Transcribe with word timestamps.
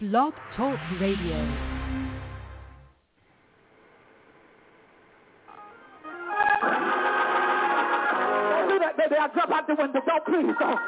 Blog 0.00 0.34
Talk 0.56 0.78
Radio. 1.00 1.74
baby. 8.96 9.14
I'll 9.20 9.34
jump 9.34 9.50
out 9.50 9.66
the 9.66 9.74
window. 9.74 10.00
Don't 10.04 10.24
please 10.24 10.54
don't. 10.58 10.80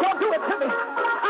Don't 0.00 0.20
do 0.20 0.32
it 0.32 0.40
to 0.48 0.58
me. 0.58 1.21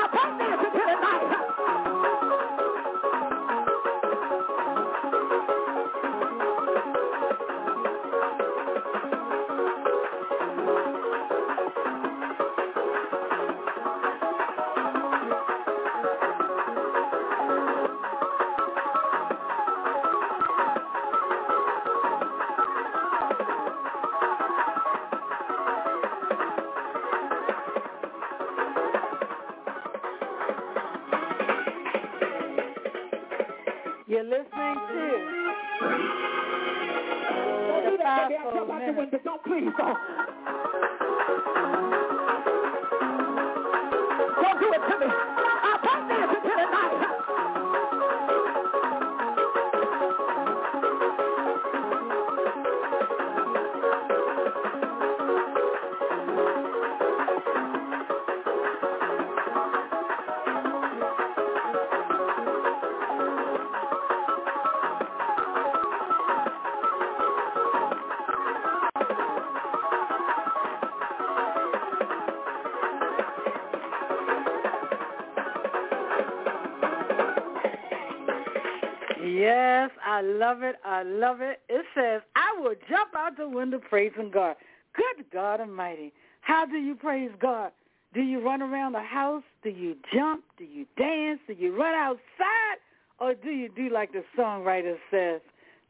Love 80.52 80.62
it. 80.62 80.76
I 80.84 81.02
love 81.02 81.40
it. 81.40 81.60
It 81.68 81.84
says, 81.94 82.20
I 82.36 82.60
will 82.60 82.74
jump 82.88 83.14
out 83.16 83.36
the 83.36 83.48
window 83.48 83.78
praising 83.78 84.30
God. 84.30 84.56
Good 84.94 85.24
God 85.32 85.60
Almighty. 85.60 86.12
How 86.42 86.66
do 86.66 86.76
you 86.76 86.94
praise 86.94 87.30
God? 87.40 87.72
Do 88.12 88.20
you 88.20 88.44
run 88.44 88.60
around 88.60 88.92
the 88.92 89.00
house? 89.00 89.44
Do 89.62 89.70
you 89.70 89.96
jump? 90.12 90.44
Do 90.58 90.64
you 90.64 90.84
dance? 90.98 91.40
Do 91.46 91.54
you 91.54 91.74
run 91.74 91.94
outside? 91.94 92.76
Or 93.18 93.34
do 93.34 93.50
you 93.50 93.70
do 93.74 93.88
like 93.88 94.12
the 94.12 94.24
songwriter 94.38 94.96
says 95.10 95.40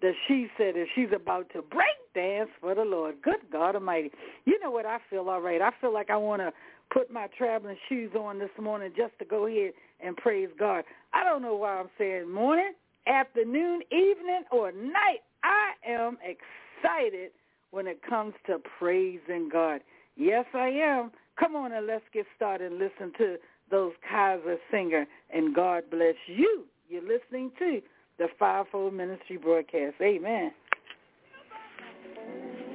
that 0.02 0.12
she 0.28 0.46
said 0.56 0.74
that 0.76 0.86
she's 0.94 1.08
about 1.14 1.48
to 1.54 1.62
break 1.62 1.96
dance 2.14 2.50
for 2.60 2.74
the 2.74 2.84
Lord? 2.84 3.16
Good 3.22 3.50
God 3.50 3.74
Almighty. 3.74 4.12
You 4.44 4.60
know 4.60 4.70
what 4.70 4.86
I 4.86 4.98
feel 5.10 5.28
all 5.28 5.40
right. 5.40 5.60
I 5.60 5.70
feel 5.80 5.92
like 5.92 6.10
I 6.10 6.16
want 6.16 6.42
to 6.42 6.52
put 6.92 7.10
my 7.10 7.26
traveling 7.36 7.76
shoes 7.88 8.12
on 8.16 8.38
this 8.38 8.50
morning 8.60 8.92
just 8.96 9.18
to 9.18 9.24
go 9.24 9.46
ahead 9.46 9.72
and 10.04 10.16
praise 10.16 10.50
God. 10.56 10.84
I 11.12 11.24
don't 11.24 11.42
know 11.42 11.56
why 11.56 11.80
I'm 11.80 11.90
saying 11.98 12.30
morning, 12.30 12.72
afternoon, 13.06 13.80
evening, 13.90 14.44
or 14.50 14.72
night. 14.72 15.20
I 15.42 15.72
am 15.86 16.18
excited 16.22 17.30
when 17.70 17.86
it 17.86 18.00
comes 18.08 18.34
to 18.46 18.58
praising 18.78 19.48
God. 19.52 19.80
Yes, 20.16 20.44
I 20.54 20.68
am. 20.68 21.10
Come 21.38 21.56
on 21.56 21.72
and 21.72 21.86
let's 21.86 22.04
get 22.12 22.26
started 22.36 22.72
and 22.72 22.80
listen 22.80 23.12
to 23.18 23.36
those 23.70 23.92
Kaiser 24.08 24.56
singer 24.70 25.06
and 25.32 25.54
God 25.54 25.84
bless 25.90 26.14
you. 26.26 26.64
You're 26.88 27.02
listening 27.02 27.50
to 27.58 27.80
the 28.18 28.26
Fivefold 28.38 28.94
Ministry 28.94 29.38
broadcast. 29.38 29.94
Amen. 30.02 30.52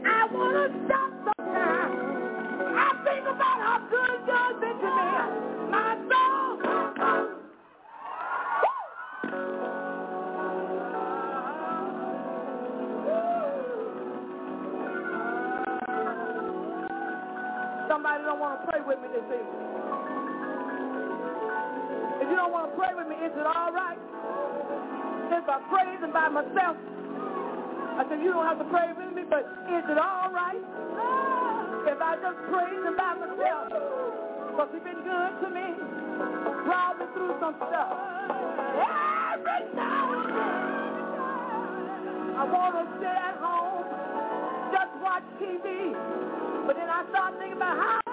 I 0.05 0.25
want 0.31 0.73
to 0.73 0.85
stop. 0.85 1.07
I 1.39 2.91
think 3.03 3.23
about 3.23 3.59
how 3.61 3.87
good 3.89 4.25
been 4.59 4.79
to 4.79 5.51
me. 5.51 5.56
Don't 18.37 18.53
want 18.53 18.61
to 18.61 18.69
pray 18.69 18.81
with 18.85 19.01
me 19.01 19.09
this 19.09 19.25
evening. 19.33 19.65
If 22.21 22.29
you 22.29 22.37
don't 22.37 22.53
want 22.53 22.69
to 22.69 22.73
pray 22.77 22.93
with 22.93 23.09
me, 23.09 23.17
is 23.17 23.33
it 23.33 23.47
all 23.49 23.73
right? 23.73 23.97
If 23.97 25.49
I 25.49 25.57
praise 25.73 25.97
him 26.05 26.13
by 26.13 26.29
myself, 26.29 26.77
I 27.97 28.05
said, 28.05 28.21
you 28.21 28.29
don't 28.29 28.45
have 28.45 28.61
to 28.61 28.69
pray 28.69 28.93
with 28.93 29.09
me, 29.17 29.25
but 29.25 29.41
is 29.41 29.81
it 29.89 29.97
all 29.97 30.29
right 30.29 30.61
if 31.89 31.97
I 31.97 32.13
just 32.21 32.37
praise 32.53 32.77
him 32.85 32.93
by 32.93 33.17
myself? 33.17 33.73
Because 34.53 34.69
he's 34.69 34.85
been 34.85 35.01
good 35.01 35.33
to 35.41 35.49
me. 35.49 35.73
Brought 36.61 37.01
me 37.01 37.09
through 37.17 37.41
some 37.41 37.57
stuff. 37.57 37.89
Every 38.77 39.65
and 39.65 39.73
then, 39.73 39.97
I 42.37 42.45
want 42.45 42.85
to 42.85 42.85
stay 43.01 43.17
at 43.17 43.41
home, 43.41 43.81
just 44.69 44.93
watch 45.01 45.25
TV. 45.41 45.97
But 46.69 46.77
then 46.77 46.85
I 46.85 47.01
start 47.09 47.33
thinking 47.41 47.57
about 47.57 47.77
how 47.81 48.06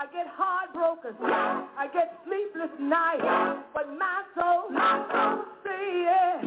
I 0.00 0.08
get 0.08 0.32
heartbroken. 0.32 1.12
I 1.20 1.84
get 1.92 2.08
sleepless 2.24 2.72
nights. 2.80 3.20
But 3.76 3.92
my 4.00 4.24
soul, 4.32 4.72
my 4.72 5.04
soul, 5.12 5.44
say 5.60 6.08
yes. 6.08 6.40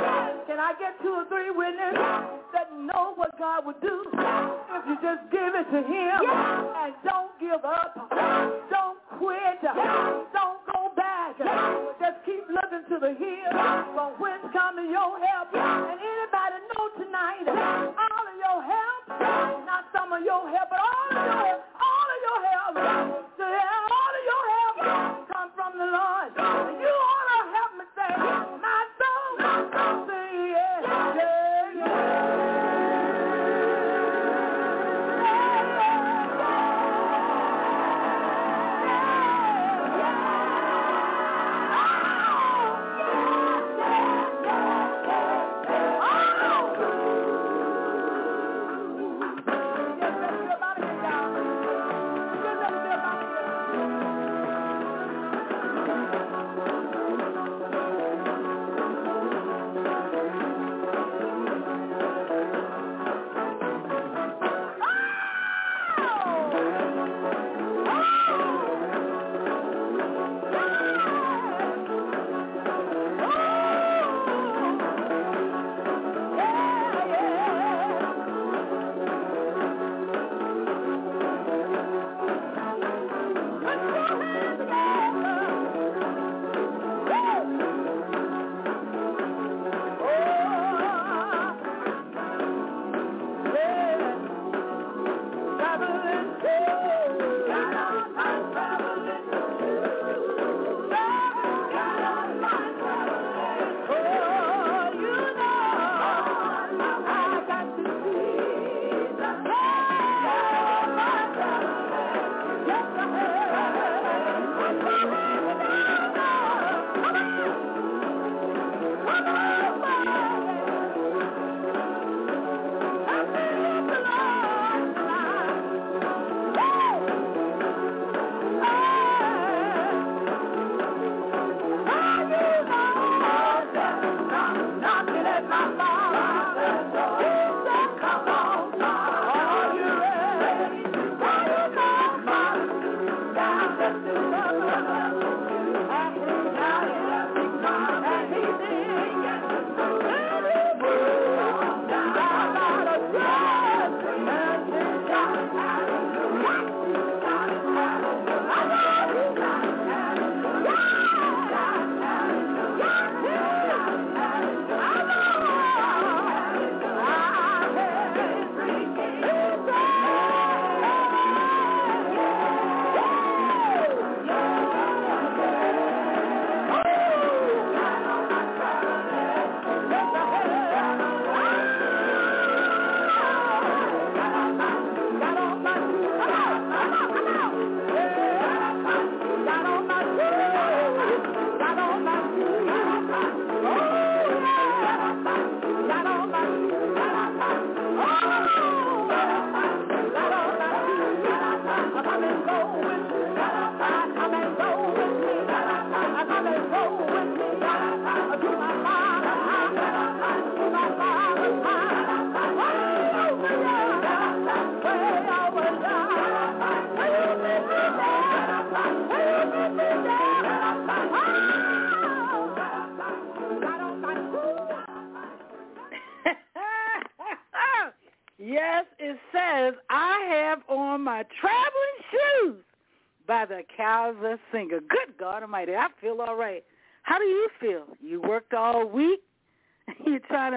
Can 0.49 0.57
I 0.57 0.73
get 0.81 0.97
two 1.05 1.13
or 1.13 1.29
three 1.29 1.53
witnesses 1.53 2.01
that 2.49 2.73
know 2.73 3.13
what 3.13 3.29
God 3.37 3.69
would 3.69 3.77
do 3.77 4.09
if 4.09 4.83
you 4.89 4.97
just 5.05 5.29
give 5.29 5.53
it 5.53 5.69
to 5.69 5.81
him 5.85 6.21
and 6.25 6.97
don't 7.05 7.29
give 7.37 7.61
up. 7.61 7.93
Don't 8.73 8.97
quit. 9.21 9.61
Don't 9.61 10.61
go 10.73 10.89
back. 10.97 11.37
Just 12.01 12.25
keep 12.25 12.49
looking 12.49 12.89
to 12.89 12.97
the 12.97 13.13
hill 13.13 13.53
from 13.93 14.17
whence 14.17 14.49
coming 14.49 14.89
your 14.89 15.13
help. 15.21 15.53
And 15.53 16.01
anybody 16.01 16.57
know 16.73 16.85
tonight, 17.05 17.45
all 17.53 18.25
of 18.25 18.35
your 18.41 18.59
help, 18.65 18.82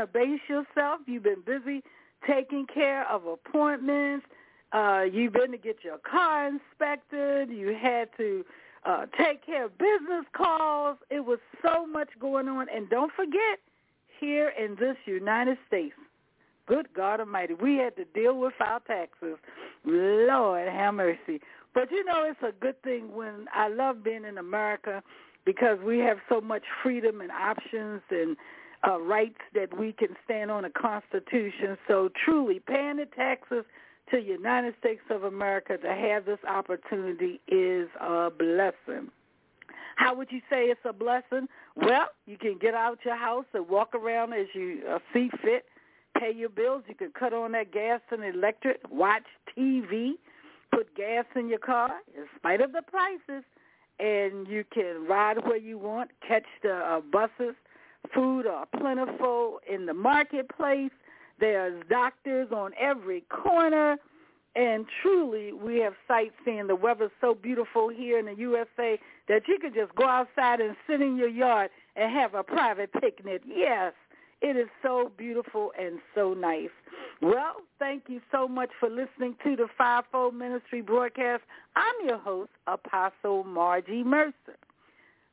base 0.04 0.40
yourself? 0.48 1.00
You've 1.06 1.22
been 1.22 1.42
busy 1.46 1.82
taking 2.26 2.66
care 2.66 3.08
of 3.08 3.24
appointments. 3.24 4.26
Uh, 4.72 5.04
you've 5.10 5.32
been 5.32 5.52
to 5.52 5.58
get 5.58 5.84
your 5.84 5.98
car 5.98 6.48
inspected. 6.48 7.48
You 7.48 7.76
had 7.80 8.08
to 8.18 8.44
uh, 8.84 9.06
take 9.16 9.46
care 9.46 9.66
of 9.66 9.78
business 9.78 10.26
calls. 10.36 10.98
It 11.08 11.24
was 11.24 11.38
so 11.64 11.86
much 11.86 12.08
going 12.20 12.48
on. 12.48 12.66
And 12.68 12.90
don't 12.90 13.12
forget, 13.12 13.60
here 14.20 14.52
in 14.58 14.74
this 14.76 14.96
United 15.06 15.56
States, 15.68 15.94
Good 16.66 16.88
God 16.94 17.20
Almighty. 17.20 17.54
We 17.54 17.76
had 17.76 17.96
to 17.96 18.04
deal 18.06 18.38
with 18.38 18.54
our 18.60 18.80
taxes. 18.80 19.36
Lord 19.84 20.68
have 20.68 20.94
mercy. 20.94 21.40
But 21.74 21.90
you 21.92 22.04
know, 22.04 22.24
it's 22.24 22.42
a 22.42 22.52
good 22.60 22.80
thing 22.82 23.14
when 23.14 23.46
I 23.54 23.68
love 23.68 24.02
being 24.02 24.24
in 24.24 24.38
America 24.38 25.02
because 25.44 25.78
we 25.84 25.98
have 26.00 26.18
so 26.28 26.40
much 26.40 26.62
freedom 26.82 27.20
and 27.20 27.30
options 27.30 28.02
and 28.10 28.36
uh, 28.86 29.00
rights 29.00 29.40
that 29.54 29.76
we 29.76 29.92
can 29.92 30.16
stand 30.24 30.50
on 30.50 30.62
the 30.62 30.70
Constitution. 30.70 31.76
So 31.88 32.10
truly, 32.24 32.60
paying 32.60 32.96
the 32.96 33.06
taxes 33.06 33.64
to 34.10 34.16
the 34.16 34.22
United 34.22 34.74
States 34.78 35.02
of 35.10 35.24
America 35.24 35.76
to 35.76 35.88
have 35.88 36.24
this 36.24 36.38
opportunity 36.48 37.40
is 37.48 37.88
a 38.00 38.30
blessing. 38.30 39.10
How 39.96 40.14
would 40.14 40.30
you 40.30 40.40
say 40.50 40.66
it's 40.66 40.80
a 40.84 40.92
blessing? 40.92 41.48
Well, 41.74 42.08
you 42.26 42.36
can 42.36 42.58
get 42.58 42.74
out 42.74 42.98
your 43.04 43.16
house 43.16 43.46
and 43.54 43.68
walk 43.68 43.94
around 43.94 44.34
as 44.34 44.46
you 44.54 44.82
uh, 44.88 44.98
see 45.12 45.30
fit 45.42 45.64
pay 46.18 46.32
your 46.32 46.48
bills. 46.48 46.82
You 46.88 46.94
can 46.94 47.12
cut 47.12 47.32
on 47.32 47.52
that 47.52 47.72
gas 47.72 48.00
and 48.10 48.24
electric, 48.24 48.80
watch 48.90 49.24
TV, 49.56 50.12
put 50.72 50.94
gas 50.96 51.24
in 51.34 51.48
your 51.48 51.58
car 51.58 51.90
in 52.16 52.24
spite 52.36 52.60
of 52.60 52.72
the 52.72 52.82
prices, 52.82 53.44
and 53.98 54.46
you 54.46 54.64
can 54.72 55.06
ride 55.08 55.44
where 55.44 55.56
you 55.56 55.78
want, 55.78 56.10
catch 56.26 56.46
the 56.62 56.74
uh, 56.74 57.00
buses. 57.00 57.54
Food 58.14 58.46
are 58.46 58.66
plentiful 58.78 59.60
in 59.70 59.86
the 59.86 59.94
marketplace. 59.94 60.90
There's 61.38 61.82
doctors 61.88 62.48
on 62.52 62.72
every 62.78 63.22
corner. 63.22 63.96
And 64.54 64.86
truly, 65.02 65.52
we 65.52 65.80
have 65.80 65.92
sightseeing. 66.08 66.66
The 66.66 66.76
weather's 66.76 67.10
so 67.20 67.34
beautiful 67.34 67.90
here 67.90 68.18
in 68.18 68.24
the 68.24 68.34
USA 68.36 68.98
that 69.28 69.42
you 69.46 69.58
can 69.58 69.74
just 69.74 69.94
go 69.94 70.06
outside 70.06 70.60
and 70.60 70.74
sit 70.88 71.02
in 71.02 71.16
your 71.16 71.28
yard 71.28 71.70
and 71.94 72.10
have 72.10 72.34
a 72.34 72.42
private 72.42 72.90
picnic. 72.92 73.42
Yes, 73.46 73.92
it 74.40 74.56
is 74.56 74.68
so 74.82 75.12
beautiful 75.16 75.72
and 75.78 75.98
so 76.14 76.32
nice. 76.32 76.70
Well, 77.20 77.56
thank 77.78 78.04
you 78.08 78.20
so 78.32 78.48
much 78.48 78.70
for 78.80 78.88
listening 78.88 79.36
to 79.44 79.56
the 79.56 79.66
Fivefold 79.76 80.34
Ministry 80.34 80.80
broadcast. 80.80 81.42
I'm 81.74 81.94
your 82.06 82.18
host, 82.18 82.50
Apostle 82.66 83.44
Margie 83.44 84.04
Mercer. 84.04 84.56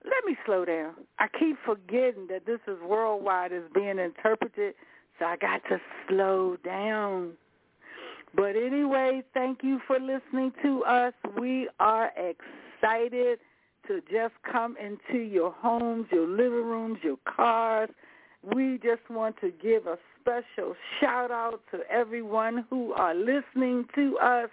Let 0.03 0.25
me 0.25 0.37
slow 0.45 0.65
down. 0.65 0.93
I 1.19 1.27
keep 1.39 1.57
forgetting 1.65 2.27
that 2.29 2.45
this 2.45 2.59
is 2.67 2.77
worldwide 2.85 3.51
is 3.51 3.63
being 3.73 3.99
interpreted, 3.99 4.75
so 5.17 5.25
I 5.25 5.37
got 5.37 5.61
to 5.69 5.79
slow 6.07 6.57
down. 6.63 7.33
But 8.35 8.55
anyway, 8.55 9.23
thank 9.33 9.59
you 9.63 9.79
for 9.87 9.99
listening 9.99 10.51
to 10.63 10.83
us. 10.83 11.13
We 11.39 11.69
are 11.79 12.11
excited 12.17 13.39
to 13.87 14.01
just 14.11 14.33
come 14.51 14.75
into 14.77 15.19
your 15.19 15.51
homes, 15.51 16.07
your 16.11 16.27
living 16.27 16.65
rooms, 16.65 16.99
your 17.03 17.17
cars, 17.25 17.89
we 18.43 18.77
just 18.83 19.09
want 19.09 19.37
to 19.39 19.51
give 19.51 19.87
a 19.87 19.97
special 20.19 20.75
shout 20.99 21.31
out 21.31 21.61
to 21.71 21.79
everyone 21.89 22.65
who 22.69 22.91
are 22.91 23.15
listening 23.15 23.85
to 23.95 24.17
us. 24.17 24.49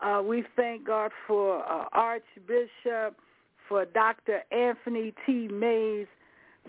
Uh, 0.00 0.22
we 0.24 0.44
thank 0.54 0.86
God 0.86 1.10
for 1.26 1.58
uh, 1.64 1.86
Archbishop, 1.92 3.16
for 3.72 3.86
Dr. 3.86 4.42
Anthony 4.52 5.14
T. 5.24 5.48
Mays, 5.48 6.06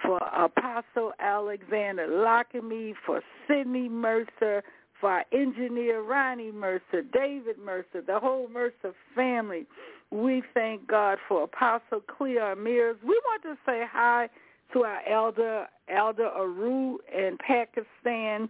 for 0.01 0.19
Apostle 0.19 1.11
Alexander 1.19 2.07
Lockamy, 2.07 2.93
for 3.05 3.19
Sidney 3.45 3.89
Mercer, 3.89 4.63
for 5.01 5.11
our 5.11 5.25
engineer 5.33 6.01
Ronnie 6.01 6.53
Mercer, 6.53 7.01
David 7.11 7.57
Mercer, 7.57 8.01
the 8.07 8.17
whole 8.17 8.47
Mercer 8.47 8.93
family. 9.13 9.65
We 10.11 10.43
thank 10.53 10.87
God 10.87 11.17
for 11.27 11.43
Apostle 11.43 11.99
Cleo 12.07 12.55
Mears. 12.55 12.95
We 13.03 13.19
want 13.25 13.43
to 13.43 13.57
say 13.65 13.83
hi 13.91 14.29
to 14.71 14.85
our 14.85 15.01
elder, 15.05 15.67
Elder 15.89 16.27
Aru 16.27 16.99
in 17.13 17.37
Pakistan, 17.45 18.47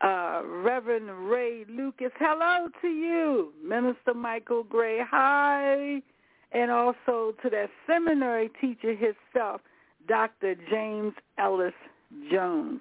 uh, 0.00 0.42
Reverend 0.46 1.28
Ray 1.28 1.64
Lucas. 1.68 2.12
Hello 2.20 2.68
to 2.82 2.86
you, 2.86 3.52
Minister 3.64 4.14
Michael 4.14 4.62
Gray. 4.62 5.00
Hi. 5.10 6.00
And 6.52 6.70
also 6.70 7.34
to 7.42 7.50
that 7.50 7.70
seminary 7.86 8.50
teacher 8.60 8.94
himself, 8.94 9.60
Dr. 10.08 10.56
James 10.70 11.12
Ellis 11.38 11.74
Jones. 12.30 12.80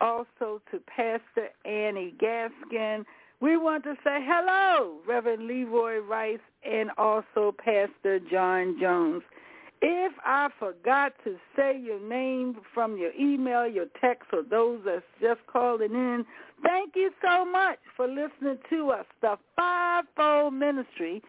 Also 0.00 0.60
to 0.70 0.80
Pastor 0.86 1.50
Annie 1.64 2.14
Gaskin. 2.20 3.04
We 3.40 3.56
want 3.56 3.84
to 3.84 3.94
say 4.02 4.18
hello, 4.22 4.98
Reverend 5.06 5.46
Leroy 5.46 5.98
Rice, 5.98 6.38
and 6.68 6.90
also 6.98 7.54
Pastor 7.58 8.18
John 8.30 8.76
Jones. 8.80 9.22
If 9.82 10.12
I 10.24 10.48
forgot 10.58 11.12
to 11.24 11.36
say 11.54 11.78
your 11.78 12.00
name 12.00 12.56
from 12.72 12.96
your 12.96 13.12
email, 13.20 13.66
your 13.66 13.86
text, 14.00 14.30
or 14.32 14.42
those 14.42 14.80
that's 14.84 15.04
just 15.20 15.40
calling 15.46 15.92
in, 15.92 16.24
thank 16.62 16.96
you 16.96 17.10
so 17.22 17.44
much 17.44 17.78
for 17.94 18.08
listening 18.08 18.58
to 18.70 18.90
us, 18.90 19.04
the 19.20 19.36
Fivefold 19.56 20.54
Ministry, 20.54 21.22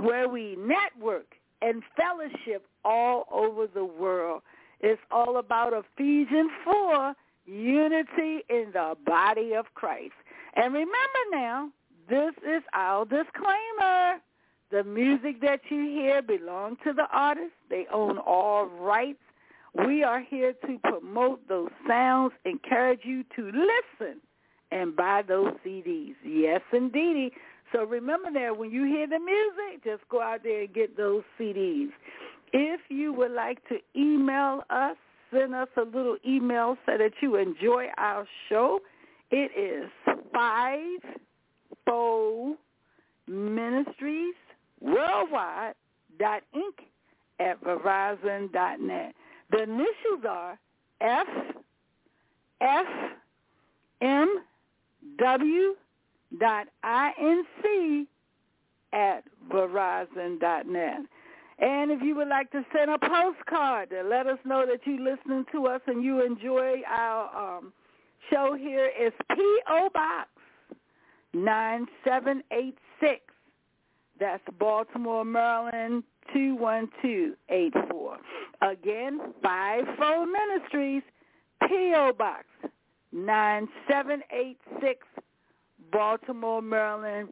where 0.00 0.28
we 0.28 0.56
network 0.56 1.34
and 1.62 1.82
fellowship 1.96 2.66
all 2.84 3.26
over 3.30 3.66
the 3.66 3.84
world. 3.84 4.42
It's 4.80 5.00
all 5.10 5.38
about 5.38 5.72
Ephesians 5.72 6.50
4, 6.64 7.14
unity 7.46 8.44
in 8.48 8.70
the 8.72 8.94
body 9.06 9.54
of 9.54 9.66
Christ. 9.74 10.12
And 10.56 10.74
remember 10.74 11.22
now, 11.32 11.70
this 12.08 12.34
is 12.46 12.62
our 12.74 13.04
disclaimer. 13.04 14.20
The 14.70 14.84
music 14.84 15.40
that 15.40 15.60
you 15.70 15.84
hear 15.84 16.20
belongs 16.20 16.78
to 16.84 16.92
the 16.92 17.06
artist. 17.12 17.52
They 17.70 17.86
own 17.92 18.18
all 18.18 18.66
rights. 18.66 19.20
We 19.86 20.02
are 20.02 20.20
here 20.20 20.54
to 20.66 20.78
promote 20.82 21.48
those 21.48 21.70
sounds, 21.88 22.32
encourage 22.44 23.00
you 23.04 23.24
to 23.36 23.46
listen 23.46 24.20
and 24.70 24.94
buy 24.94 25.22
those 25.26 25.52
CDs. 25.64 26.14
Yes, 26.24 26.60
indeedy. 26.72 27.32
So 27.74 27.82
remember 27.82 28.30
that 28.32 28.56
when 28.56 28.70
you 28.70 28.84
hear 28.84 29.08
the 29.08 29.18
music, 29.18 29.82
just 29.82 30.08
go 30.08 30.22
out 30.22 30.44
there 30.44 30.62
and 30.62 30.72
get 30.72 30.96
those 30.96 31.24
CDs. 31.38 31.88
If 32.52 32.80
you 32.88 33.12
would 33.14 33.32
like 33.32 33.58
to 33.68 33.78
email 33.96 34.62
us, 34.70 34.96
send 35.32 35.56
us 35.56 35.66
a 35.76 35.80
little 35.80 36.16
email 36.24 36.76
so 36.86 36.96
that 36.96 37.10
you 37.20 37.34
enjoy 37.34 37.86
our 37.98 38.28
show. 38.48 38.78
It 39.32 39.50
is 39.58 39.90
five 40.32 41.00
fold 41.84 42.58
ministries 43.26 44.34
worldwide 44.80 45.74
dot 46.20 46.42
inc 46.54 46.84
at 47.40 47.60
verizon 47.64 48.52
dot 48.52 48.80
net. 48.80 49.14
The 49.50 49.64
initials 49.64 50.24
are 50.28 50.56
F 51.00 51.26
F 52.60 52.86
M 54.00 54.44
W 55.18 55.74
dot 56.38 56.66
I 56.82 57.12
N 57.20 57.44
C 57.62 58.06
at 58.92 59.24
verizon 59.50 60.40
dot 60.40 60.66
net. 60.66 61.00
And 61.58 61.90
if 61.92 62.02
you 62.02 62.16
would 62.16 62.28
like 62.28 62.50
to 62.50 62.64
send 62.76 62.90
a 62.90 62.98
postcard 62.98 63.90
to 63.90 64.02
let 64.02 64.26
us 64.26 64.38
know 64.44 64.66
that 64.66 64.80
you're 64.84 64.98
listening 65.00 65.44
to 65.52 65.66
us 65.66 65.80
and 65.86 66.02
you 66.02 66.24
enjoy 66.24 66.82
our 66.88 67.58
um, 67.58 67.72
show 68.30 68.56
here, 68.58 68.90
it's 68.96 69.16
P.O. 69.30 69.90
Box 69.94 70.28
9786 71.32 73.20
that's 74.18 74.42
Baltimore, 74.58 75.24
Maryland, 75.24 76.04
21284. 76.32 78.18
Again, 78.62 79.20
Fivefold 79.42 80.28
Ministries, 80.28 81.02
P.O. 81.68 82.12
Box 82.16 82.44
9786, 83.12 85.06
Baltimore, 85.94 86.60
Maryland, 86.60 87.28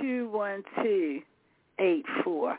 21284. 0.00 2.58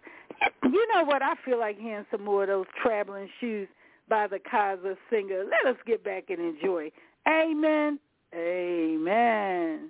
You 0.64 0.88
know 0.94 1.04
what? 1.06 1.22
I 1.24 1.34
feel 1.46 1.58
like 1.58 1.80
hearing 1.80 2.06
some 2.12 2.24
more 2.26 2.44
of 2.44 2.50
those 2.50 2.66
traveling 2.84 3.30
shoes. 3.40 3.70
by 4.10 4.28
the 4.28 4.40
Kaiser 4.40 4.98
Singer. 5.10 5.46
Let 5.46 5.66
us 5.74 5.80
get 5.88 6.04
back 6.04 6.26
and 6.30 6.40
enjoy. 6.40 6.92
Amen. 7.28 7.98
Amen. 8.36 9.90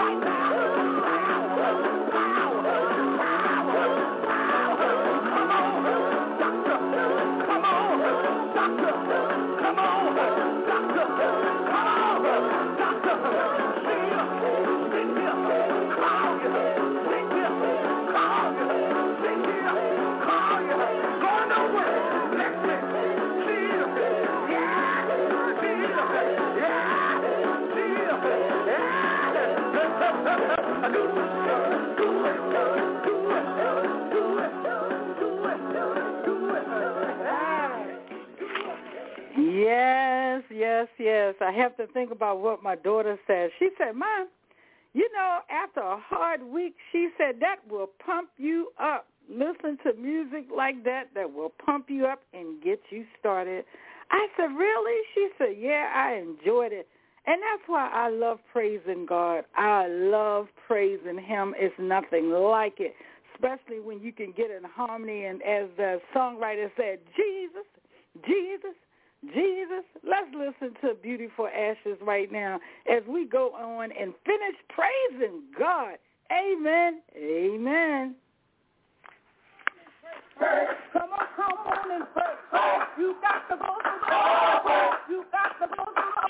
Right 0.00 0.24
now. 0.24 0.39
Yes, 39.38 40.42
yes, 40.50 40.88
yes. 40.98 41.34
I 41.40 41.52
have 41.52 41.76
to 41.76 41.86
think 41.88 42.10
about 42.10 42.40
what 42.40 42.62
my 42.62 42.76
daughter 42.76 43.18
said. 43.26 43.50
She 43.58 43.70
said, 43.78 43.94
Mom, 43.94 44.28
you 44.92 45.08
know, 45.12 45.40
after 45.50 45.80
a 45.80 45.98
hard 45.98 46.42
week, 46.42 46.74
she 46.92 47.08
said 47.16 47.36
that 47.40 47.56
will 47.68 47.90
pump 48.04 48.30
you 48.36 48.72
up. 48.80 49.06
Listen 49.28 49.78
to 49.84 49.92
music 49.94 50.46
like 50.54 50.82
that 50.84 51.10
that 51.14 51.32
will 51.32 51.52
pump 51.64 51.86
you 51.88 52.06
up 52.06 52.22
and 52.34 52.62
get 52.62 52.80
you 52.90 53.04
started. 53.18 53.64
I 54.10 54.26
said, 54.36 54.50
really? 54.56 55.00
She 55.14 55.28
said, 55.38 55.56
yeah, 55.58 55.92
I 55.94 56.14
enjoyed 56.14 56.72
it. 56.72 56.88
And 57.30 57.40
that's 57.40 57.62
why 57.68 57.88
I 57.92 58.08
love 58.08 58.40
praising 58.52 59.06
God. 59.08 59.44
I 59.54 59.86
love 59.86 60.48
praising 60.66 61.16
him. 61.16 61.54
It's 61.56 61.72
nothing 61.78 62.30
like 62.30 62.80
it, 62.80 62.92
especially 63.32 63.78
when 63.78 64.00
you 64.00 64.12
can 64.12 64.32
get 64.36 64.50
in 64.50 64.64
harmony. 64.64 65.26
And 65.26 65.40
as 65.42 65.68
the 65.76 66.00
songwriter 66.12 66.72
said, 66.76 66.98
Jesus, 67.14 67.66
Jesus, 68.26 68.74
Jesus. 69.32 69.84
Let's 70.02 70.26
listen 70.34 70.74
to 70.80 70.96
Beautiful 71.00 71.46
Ashes 71.46 71.98
right 72.02 72.32
now 72.32 72.58
as 72.90 73.04
we 73.08 73.26
go 73.26 73.52
on 73.54 73.92
and 73.92 74.12
finish 74.26 74.56
praising 74.68 75.42
God. 75.56 75.98
Amen. 76.32 77.00
Amen. 77.16 78.16
Come 80.92 81.10
on, 81.12 81.26
come 81.36 81.58
on 81.64 81.92
and 81.92 82.04
pray. 82.12 82.58
You 82.98 83.14
got 83.22 83.48
to 83.50 83.56
go 83.56 83.76
to 83.84 85.12
You 85.12 85.24
got 85.30 85.64
to 85.64 85.76
go 85.76 85.84
to 85.84 86.29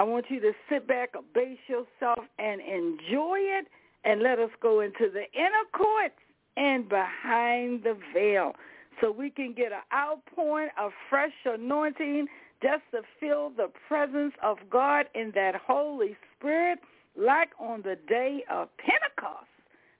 I 0.00 0.02
want 0.02 0.24
you 0.30 0.40
to 0.40 0.52
sit 0.70 0.88
back, 0.88 1.10
abase 1.14 1.58
yourself, 1.68 2.24
and 2.38 2.62
enjoy 2.62 3.36
it. 3.38 3.66
And 4.02 4.22
let 4.22 4.38
us 4.38 4.48
go 4.62 4.80
into 4.80 5.10
the 5.12 5.24
inner 5.38 5.66
courts 5.74 6.14
and 6.56 6.88
behind 6.88 7.82
the 7.82 7.98
veil 8.14 8.54
so 8.98 9.12
we 9.12 9.28
can 9.28 9.52
get 9.52 9.72
an 9.72 9.82
outpouring 9.92 10.70
of 10.80 10.92
fresh 11.10 11.34
anointing 11.44 12.28
just 12.62 12.80
to 12.92 13.02
feel 13.20 13.50
the 13.54 13.68
presence 13.88 14.32
of 14.42 14.56
God 14.70 15.04
in 15.14 15.32
that 15.34 15.54
Holy 15.54 16.16
Spirit 16.38 16.78
like 17.14 17.50
on 17.58 17.82
the 17.82 17.98
day 18.08 18.42
of 18.50 18.68
Pentecost 18.78 19.44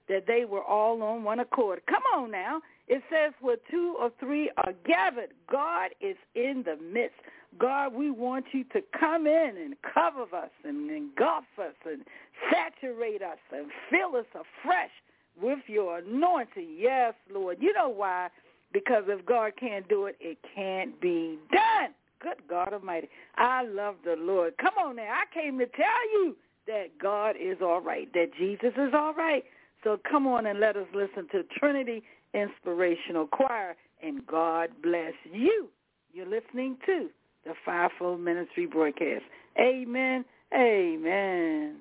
that 0.08 0.26
they 0.26 0.46
were 0.46 0.64
all 0.64 1.02
on 1.02 1.24
one 1.24 1.40
accord. 1.40 1.82
Come 1.86 2.02
on 2.16 2.30
now. 2.30 2.62
It 2.88 3.02
says 3.10 3.34
where 3.42 3.58
two 3.70 3.96
or 4.00 4.10
three 4.18 4.50
are 4.56 4.72
gathered, 4.86 5.30
God 5.50 5.90
is 6.00 6.16
in 6.34 6.64
the 6.64 6.76
midst. 6.82 7.20
God, 7.58 7.94
we 7.94 8.10
want 8.10 8.46
you 8.52 8.64
to 8.72 8.80
come 8.98 9.26
in 9.26 9.54
and 9.56 9.74
cover 9.82 10.22
us 10.22 10.50
and 10.64 10.90
engulf 10.90 11.44
us 11.58 11.74
and 11.84 12.02
saturate 12.50 13.22
us 13.22 13.38
and 13.52 13.66
fill 13.90 14.18
us 14.18 14.26
afresh 14.30 14.90
with 15.40 15.58
your 15.66 15.98
anointing. 15.98 16.76
Yes, 16.78 17.14
Lord. 17.32 17.58
You 17.60 17.72
know 17.72 17.88
why? 17.88 18.28
Because 18.72 19.04
if 19.08 19.24
God 19.26 19.52
can't 19.58 19.88
do 19.88 20.06
it, 20.06 20.16
it 20.20 20.38
can't 20.54 21.00
be 21.00 21.38
done. 21.52 21.92
Good 22.20 22.46
God 22.48 22.72
Almighty. 22.72 23.08
I 23.36 23.64
love 23.64 23.96
the 24.04 24.14
Lord. 24.16 24.54
Come 24.58 24.74
on 24.78 24.96
now. 24.96 25.10
I 25.10 25.24
came 25.34 25.58
to 25.58 25.66
tell 25.66 26.10
you 26.12 26.36
that 26.66 26.98
God 27.02 27.34
is 27.40 27.58
all 27.62 27.80
right, 27.80 28.12
that 28.12 28.30
Jesus 28.38 28.72
is 28.76 28.92
all 28.94 29.14
right. 29.14 29.42
So 29.82 29.98
come 30.08 30.26
on 30.26 30.46
and 30.46 30.60
let 30.60 30.76
us 30.76 30.86
listen 30.94 31.26
to 31.32 31.42
Trinity 31.58 32.02
Inspirational 32.34 33.26
Choir 33.26 33.74
and 34.02 34.26
God 34.26 34.70
bless 34.82 35.14
you. 35.32 35.68
You're 36.12 36.28
listening 36.28 36.76
to 36.86 37.08
the 37.44 37.54
Fivefold 37.64 38.20
Ministry 38.20 38.66
broadcast. 38.66 39.24
Amen. 39.58 40.24
Amen. 40.54 41.76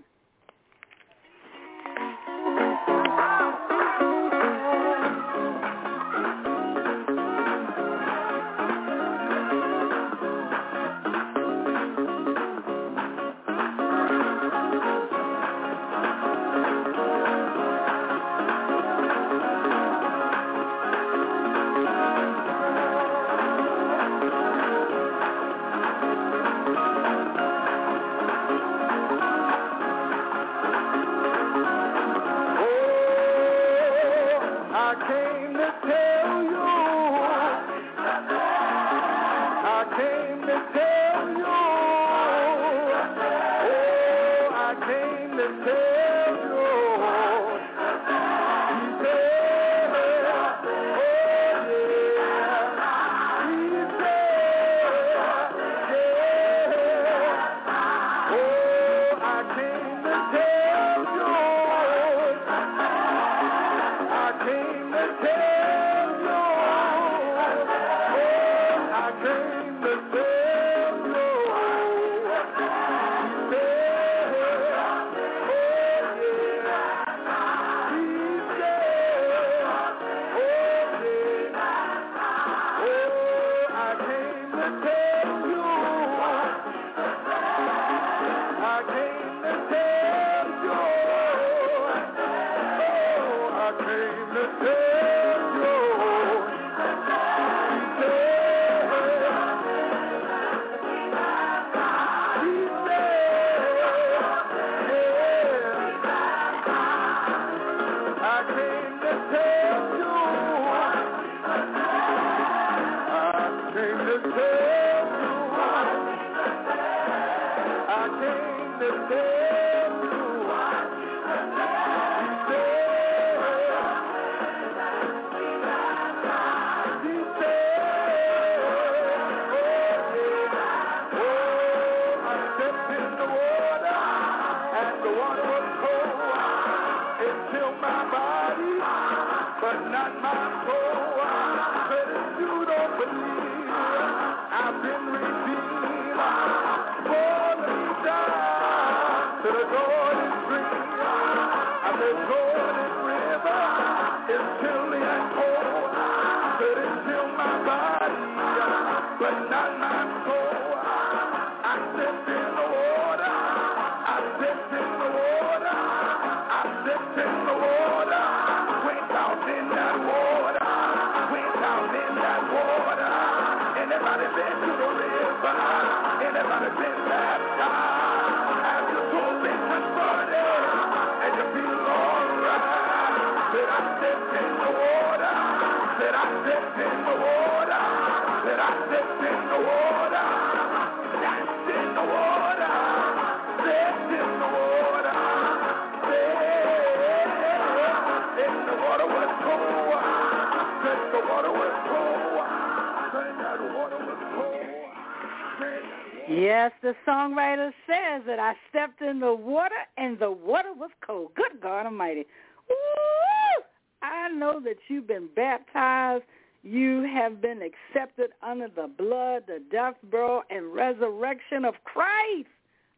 Yes, 206.29 206.71
the 206.83 206.93
songwriter 207.07 207.71
says 207.87 208.21
that 208.27 208.39
I 208.39 208.53
stepped 208.69 209.01
in 209.01 209.19
the 209.19 209.33
water 209.33 209.75
and 209.97 210.19
the 210.19 210.31
water 210.31 210.73
was 210.73 210.91
cold. 211.05 211.33
Good 211.35 211.59
God 211.59 211.87
Almighty. 211.87 212.25
Woo! 212.69 213.63
I 214.03 214.29
know 214.29 214.59
that 214.63 214.77
you've 214.87 215.07
been 215.07 215.27
baptized. 215.35 216.23
You 216.61 217.03
have 217.03 217.41
been 217.41 217.61
accepted 217.61 218.31
under 218.43 218.67
the 218.67 218.87
blood, 218.87 219.43
the 219.47 219.61
death, 219.71 219.95
burial, 220.11 220.43
and 220.51 220.71
resurrection 220.73 221.65
of 221.65 221.75
Christ. 221.83 222.49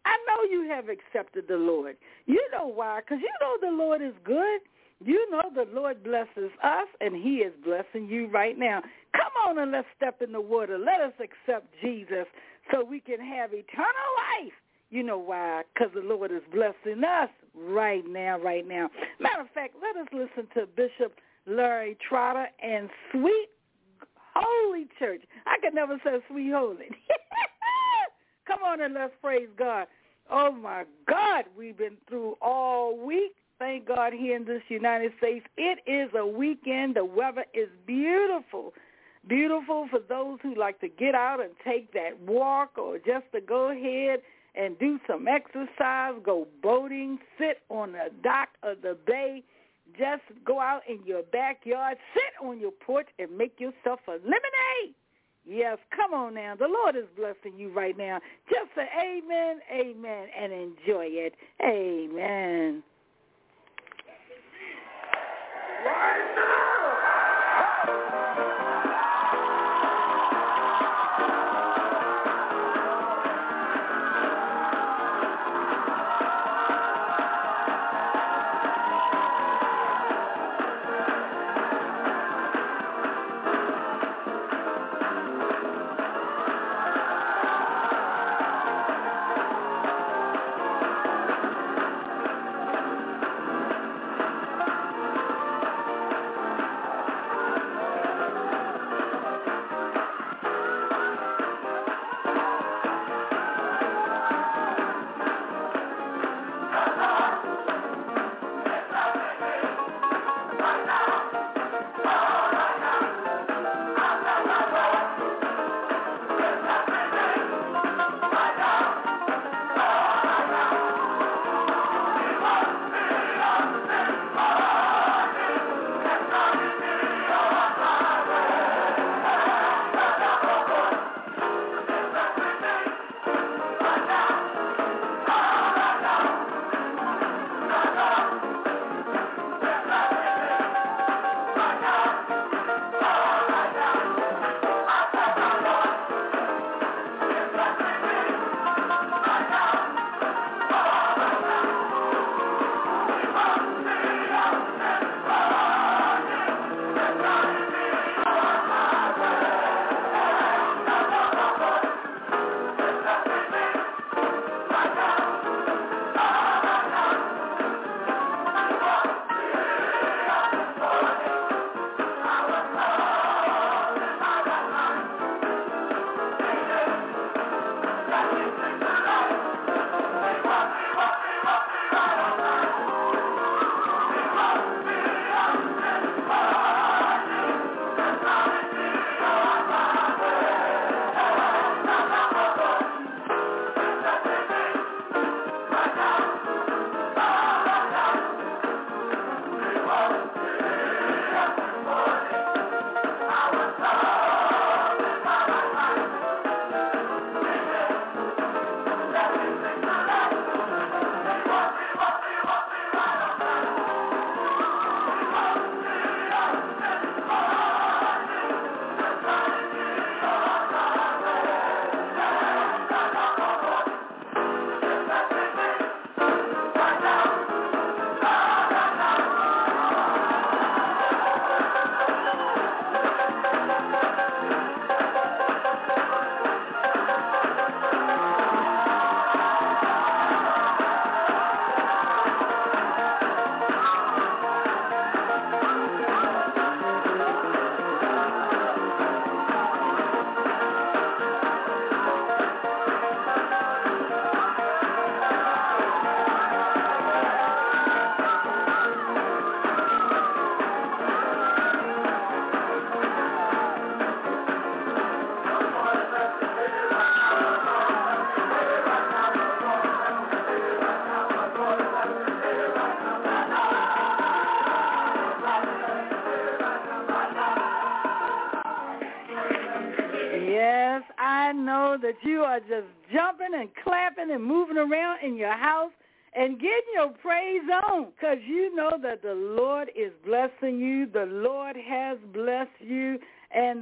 I 0.04 0.18
know 0.28 0.44
you 0.50 0.68
have 0.70 0.90
accepted 0.90 1.48
the 1.48 1.58
Lord. 1.58 1.96
You 2.26 2.42
know 2.52 2.68
why? 2.68 3.00
Because 3.00 3.22
you 3.22 3.32
know 3.40 3.58
the 3.62 3.76
Lord 3.76 4.02
is 4.02 4.14
good. 4.26 4.62
You 5.04 5.30
know 5.32 5.44
the 5.54 5.68
Lord 5.74 6.04
blesses 6.04 6.52
us, 6.64 6.88
and 7.00 7.16
he 7.16 7.38
is 7.38 7.54
blessing 7.66 8.08
you 8.08 8.28
right 8.28 8.58
now. 8.58 8.82
Come 9.14 9.32
on 9.48 9.60
and 9.60 9.72
let's 9.72 9.88
step 9.98 10.22
in 10.22 10.32
the 10.32 10.42
water. 10.42 10.78
Let 10.78 11.02
us 11.02 11.14
accept 11.20 11.68
Jesus 11.82 12.26
so 12.72 12.86
we 12.86 13.00
can 13.00 13.20
have 13.20 13.52
eternal 13.54 14.12
life. 14.44 14.54
You 14.92 15.04
know 15.04 15.18
why? 15.18 15.64
Because 15.74 15.92
the 15.94 16.02
Lord 16.02 16.32
is 16.32 16.42
blessing 16.54 17.04
us 17.04 17.30
right 17.56 18.04
now, 18.08 18.38
right 18.40 18.68
now. 18.68 18.90
Matter 19.20 19.42
of 19.42 19.50
fact, 19.54 19.76
let 19.82 19.96
us 19.96 20.08
listen 20.14 20.48
to 20.54 20.68
Bishop 20.68 21.16
Larry 21.48 21.98
Trotter 22.08 22.48
and 22.62 22.90
Sweet 23.12 23.50
Holy 24.36 24.88
Church. 25.00 25.22
I 25.48 25.58
could 25.62 25.74
never 25.74 25.98
say 26.04 26.20
Sweet 26.30 26.52
Holy. 26.52 26.90
Come 28.48 28.64
on 28.64 28.82
and 28.82 28.94
let's 28.94 29.14
praise 29.22 29.48
God. 29.58 29.88
Oh 30.30 30.52
my 30.52 30.84
God, 31.08 31.46
we've 31.58 31.78
been 31.78 31.98
through 32.08 32.36
all 32.42 32.98
week. 32.98 33.34
Thank 33.62 33.88
God 33.88 34.12
here 34.12 34.36
in 34.36 34.46
this 34.46 34.64
United 34.70 35.12
States. 35.20 35.46
It 35.56 35.84
is 35.86 36.10
a 36.18 36.26
weekend. 36.26 36.96
The 36.96 37.06
weather 37.06 37.46
is 37.54 37.70
beautiful. 37.86 38.74
Beautiful 39.28 39.88
for 39.92 40.00
those 40.00 40.40
who 40.42 40.56
like 40.56 40.82
to 40.82 40.88
get 40.88 41.14
out 41.14 41.40
and 41.40 41.52
take 41.64 41.94
that 41.94 42.20
walk 42.26 42.80
or 42.80 42.98
just 42.98 43.26
to 43.34 43.40
go 43.40 43.70
ahead 43.70 44.22
and 44.56 44.80
do 44.80 45.00
some 45.06 45.28
exercise, 45.28 46.16
go 46.24 46.48
boating, 46.64 47.20
sit 47.38 47.60
on 47.70 47.92
the 47.92 48.10
dock 48.24 48.50
of 48.64 48.82
the 48.82 48.98
bay, 49.06 49.44
just 49.96 50.24
go 50.44 50.60
out 50.60 50.82
in 50.90 50.98
your 51.06 51.22
backyard, 51.22 51.98
sit 52.16 52.44
on 52.44 52.60
your 52.60 52.72
porch 52.72 53.10
and 53.20 53.30
make 53.38 53.60
yourself 53.60 54.00
a 54.08 54.14
lemonade. 54.14 54.96
Yes, 55.46 55.78
come 55.96 56.16
on 56.16 56.34
now. 56.34 56.56
The 56.56 56.68
Lord 56.68 56.96
is 56.96 57.06
blessing 57.16 57.60
you 57.60 57.72
right 57.72 57.96
now. 57.96 58.22
Just 58.50 58.74
say 58.76 58.88
amen, 59.00 59.60
amen, 59.72 60.30
and 60.36 60.52
enjoy 60.52 61.06
it. 61.10 61.36
Amen. 61.64 62.82
Right 65.84 66.36
now. 66.36 66.71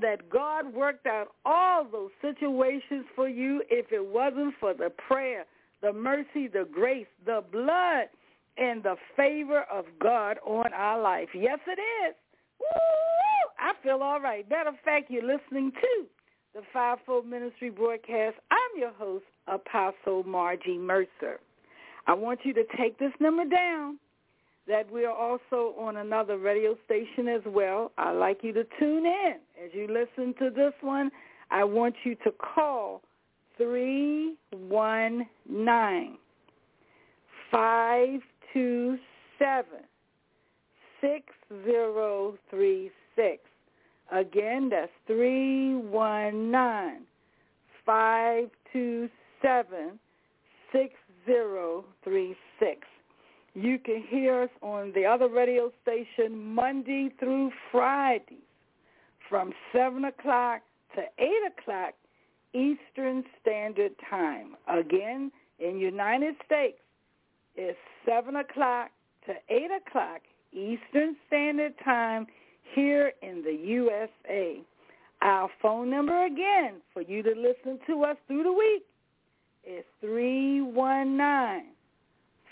That 0.10 0.28
God 0.28 0.74
worked 0.74 1.06
out 1.06 1.28
all 1.46 1.86
those 1.86 2.10
situations 2.20 3.06
for 3.16 3.30
you 3.30 3.62
if 3.70 3.92
it 3.92 4.04
wasn't 4.04 4.56
for 4.60 4.74
the 4.74 4.90
prayer, 5.08 5.46
the 5.84 5.94
mercy, 5.94 6.48
the 6.48 6.68
grace, 6.72 7.06
the 7.28 7.44
blood, 7.52 8.08
and 8.58 8.82
the 8.82 8.96
favor 9.16 9.66
of 9.72 9.86
God 10.02 10.38
on 10.44 10.74
our 10.74 11.00
life. 11.00 11.30
Yes, 11.36 11.60
it 11.68 11.80
is. 11.80 12.16
Woo! 12.60 12.66
I 13.60 13.74
feel 13.84 14.02
all 14.02 14.20
right. 14.20 14.50
Matter 14.50 14.70
of 14.70 14.76
fact, 14.84 15.12
you're 15.12 15.22
listening 15.22 15.72
to 15.80 16.06
the 16.56 16.62
Fivefold 16.74 17.28
Ministry 17.28 17.70
broadcast. 17.70 18.38
I'm 18.50 18.80
your 18.80 18.94
host, 18.94 19.26
Apostle 19.48 20.24
Margie 20.24 20.80
Mercer. 20.80 21.40
I 22.08 22.16
want 22.16 22.40
you 22.44 22.54
to 22.56 22.64
take 22.80 22.98
this 22.98 23.14
number 23.20 23.46
down 23.46 24.00
that 24.70 24.90
we 24.92 25.04
are 25.04 25.16
also 25.16 25.74
on 25.80 25.98
another 25.98 26.38
radio 26.38 26.78
station 26.86 27.28
as 27.28 27.42
well. 27.48 27.92
I'd 27.98 28.12
like 28.12 28.44
you 28.44 28.54
to 28.54 28.64
tune 28.80 29.04
in. 29.06 29.40
As 29.62 29.72
you 29.74 29.88
listen 29.88 30.34
to 30.36 30.50
this 30.52 30.74
one, 30.82 31.10
I 31.50 31.64
want 31.64 31.96
you 32.04 32.14
to 32.24 32.32
call 32.32 33.02
319 33.58 36.18
527 37.52 39.66
6036. 41.02 43.44
Again, 44.12 44.70
that's 44.70 44.92
319 45.08 47.06
527 47.86 50.00
6036. 50.72 52.49
You 53.62 53.78
can 53.78 54.02
hear 54.08 54.44
us 54.44 54.50
on 54.62 54.94
the 54.96 55.06
other 55.06 55.28
radio 55.28 55.70
station 55.82 56.56
Monday 56.56 57.12
through 57.20 57.52
Friday 57.74 58.38
from 59.28 59.52
7 59.74 60.06
o'clock 60.06 60.62
to 60.96 61.02
8 61.18 61.28
o'clock 61.52 61.94
Eastern 62.54 63.26
Standard 63.42 63.92
Time. 64.10 64.56
Again, 64.70 65.30
in 65.60 65.78
United 65.78 66.36
States, 66.46 66.78
it's 67.58 67.78
7 68.08 68.38
o'clock 68.38 68.92
to 69.26 69.34
8 69.50 69.68
o'clock 69.86 70.22
Eastern 70.54 71.18
Standard 71.28 71.74
Time 71.84 72.28
here 72.74 73.12
in 73.22 73.44
the 73.44 73.58
USA. 73.62 74.62
Our 75.22 75.50
phone 75.62 75.90
number 75.90 76.26
again 76.26 76.76
for 76.94 77.02
you 77.02 77.22
to 77.24 77.32
listen 77.32 77.78
to 77.88 78.06
us 78.06 78.16
through 78.26 78.44
the 78.44 78.54
week 78.54 78.86
is 79.66 79.84
319 80.00 81.74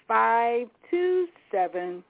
527 0.08 2.04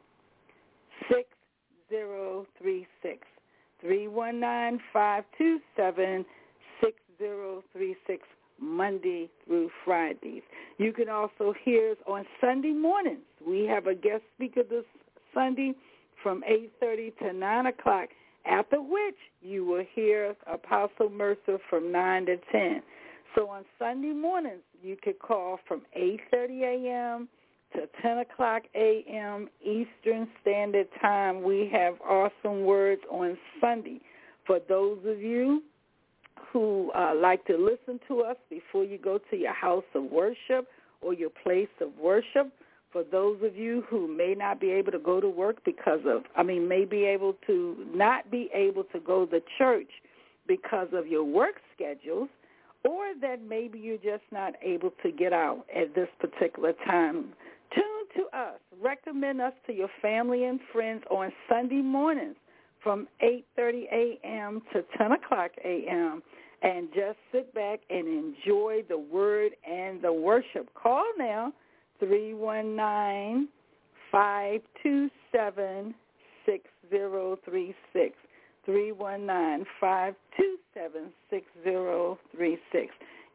6036. 1.10 3.28
319 3.82 4.80
527 4.92 6.26
6036 6.82 8.24
Monday 8.60 9.30
through 9.46 9.70
Fridays. 9.86 10.42
You 10.78 10.94
can 10.94 11.10
also 11.10 11.54
hear 11.64 11.92
us 11.92 11.98
on 12.08 12.26
Sunday 12.42 12.72
mornings. 12.72 13.22
We 13.46 13.66
have 13.66 13.88
a 13.88 13.94
guest 13.94 14.24
speaker 14.36 14.64
this 14.64 14.86
Sunday 15.34 15.74
from 16.24 16.44
8.30 16.82 17.18
to 17.20 17.34
9 17.34 17.66
o'clock, 17.68 18.10
after 18.46 18.82
which 18.82 19.16
you 19.42 19.66
will 19.66 19.84
hear 19.94 20.36
Apostle 20.52 21.10
Mercer 21.10 21.60
from 21.70 21.92
9 21.92 22.26
to 22.26 22.38
10. 22.52 22.82
So 23.36 23.50
on 23.50 23.64
Sunday 23.78 24.14
mornings, 24.14 24.64
you 24.82 24.98
could 25.02 25.20
call 25.20 25.60
from 25.68 25.84
8.30 25.96 26.62
a.m. 26.64 27.28
to 27.74 27.88
10 28.02 28.20
o'clock 28.20 28.64
a.m. 28.76 29.50
Eastern 29.62 30.28
Standard 30.42 30.88
Time. 31.02 31.44
We 31.44 31.70
have 31.72 31.96
awesome 32.02 32.66
words 32.66 33.02
on 33.12 33.38
Sunday. 33.60 34.00
For 34.46 34.60
those 34.68 35.00
of 35.06 35.22
you 35.22 35.62
who 36.52 36.92
uh, 36.96 37.14
like 37.16 37.46
to 37.46 37.58
listen 37.58 38.00
to 38.08 38.22
us 38.22 38.38
before 38.50 38.84
you 38.84 38.98
go 38.98 39.20
to 39.30 39.36
your 39.36 39.54
house 39.54 39.84
of 39.94 40.04
worship 40.04 40.68
or 41.02 41.14
your 41.14 41.30
place 41.44 41.68
of 41.82 41.90
worship, 42.02 42.52
for 42.92 43.04
those 43.04 43.38
of 43.44 43.56
you 43.56 43.84
who 43.90 44.08
may 44.08 44.34
not 44.34 44.60
be 44.60 44.72
able 44.72 44.92
to 44.92 45.00
go 45.00 45.20
to 45.20 45.30
work 45.30 45.58
because 45.66 46.00
of, 46.06 46.24
I 46.36 46.44
mean, 46.44 46.68
may 46.68 46.86
be 46.86 47.04
able 47.04 47.36
to 47.46 47.86
not 47.94 48.32
be 48.32 48.50
able 48.54 48.86
to 48.86 49.00
go 49.00 49.26
to 49.26 49.42
church 49.58 49.90
because 50.48 50.88
of 50.94 51.08
your 51.08 51.26
work 51.26 51.56
schedules, 51.76 52.30
or 52.86 53.14
that 53.22 53.42
maybe 53.48 53.78
you're 53.78 53.98
just 53.98 54.24
not 54.32 54.54
able 54.62 54.92
to 55.04 55.12
get 55.12 55.34
out 55.34 55.66
at 55.76 55.94
this 55.94 56.08
particular 56.20 56.74
time, 56.86 57.34
to 58.18 58.24
us. 58.38 58.60
Recommend 58.82 59.40
us 59.42 59.54
to 59.68 59.74
your 59.74 59.90
family 60.02 60.44
and 60.46 60.60
friends 60.74 61.04
on 61.10 61.32
Sunday 61.48 61.82
mornings 61.82 62.36
from 62.84 63.08
8.30 63.24 63.84
a.m. 63.92 64.62
to 64.74 64.84
10 64.98 65.14
o'clock 65.14 65.52
a.m. 65.64 66.22
and 66.62 66.90
just 66.94 67.18
sit 67.32 67.54
back 67.54 67.80
and 67.90 68.08
enjoy 68.08 68.84
the 68.90 68.98
word 68.98 69.54
and 69.70 70.02
the 70.02 70.12
worship. 70.12 70.70
Call 70.74 71.06
now, 71.18 71.54
319 72.00 73.48
527 74.12 75.96
6036. 76.46 78.16
319-527-6036. 78.68 79.68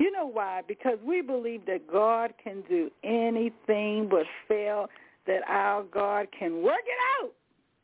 You 0.02 0.10
know 0.10 0.26
why? 0.26 0.62
Because 0.66 0.98
we 1.06 1.22
believe 1.22 1.64
that 1.66 1.86
God 1.86 2.34
can 2.42 2.64
do 2.68 2.90
anything 3.04 4.08
but 4.10 4.26
fail, 4.48 4.88
that 5.28 5.42
our 5.48 5.84
God 5.84 6.26
can 6.36 6.60
work 6.60 6.82
it 6.84 7.22
out. 7.22 7.30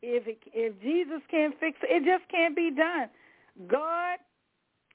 If 0.03 0.27
it, 0.27 0.39
if 0.53 0.81
Jesus 0.83 1.23
can't 1.31 1.55
fix 1.61 1.79
it, 1.81 2.03
it 2.03 2.05
just 2.05 2.29
can't 2.29 2.57
be 2.57 2.73
done. 2.73 3.09
God 3.69 4.19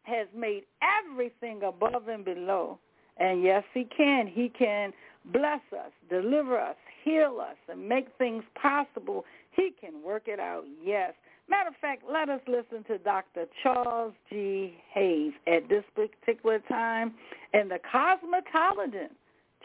has 0.03 0.27
made 0.35 0.63
everything 0.81 1.61
above 1.65 2.09
and 2.09 2.25
below. 2.25 2.77
And 3.15 3.41
yes, 3.41 3.63
he 3.73 3.85
can. 3.85 4.27
He 4.27 4.49
can 4.49 4.91
bless 5.31 5.61
us, 5.71 5.91
deliver 6.09 6.59
us, 6.59 6.75
heal 7.05 7.37
us, 7.39 7.55
and 7.69 7.87
make 7.87 8.07
things 8.17 8.43
possible. 8.61 9.23
He 9.51 9.71
can 9.79 10.03
work 10.03 10.23
it 10.25 10.41
out, 10.41 10.65
yes. 10.83 11.13
Matter 11.49 11.69
of 11.69 11.75
fact, 11.81 12.03
let 12.11 12.29
us 12.29 12.41
listen 12.47 12.83
to 12.85 12.97
Dr. 12.99 13.45
Charles 13.61 14.13
G. 14.29 14.75
Hayes 14.93 15.33
at 15.47 15.67
this 15.69 15.83
particular 15.95 16.59
time 16.69 17.13
in 17.53 17.67
the 17.67 17.79
Cosmopolitan 17.91 19.09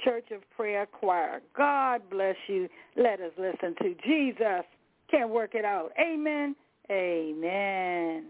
Church 0.04 0.30
of 0.32 0.42
Prayer 0.56 0.86
Choir. 0.86 1.40
God 1.56 2.02
bless 2.10 2.36
you. 2.48 2.68
Let 2.96 3.20
us 3.20 3.32
listen 3.38 3.74
to 3.82 3.94
Jesus 4.04 4.64
Can't 5.10 5.30
work 5.30 5.54
it 5.54 5.64
out. 5.64 5.92
Amen. 5.98 6.54
Amen. 6.90 8.24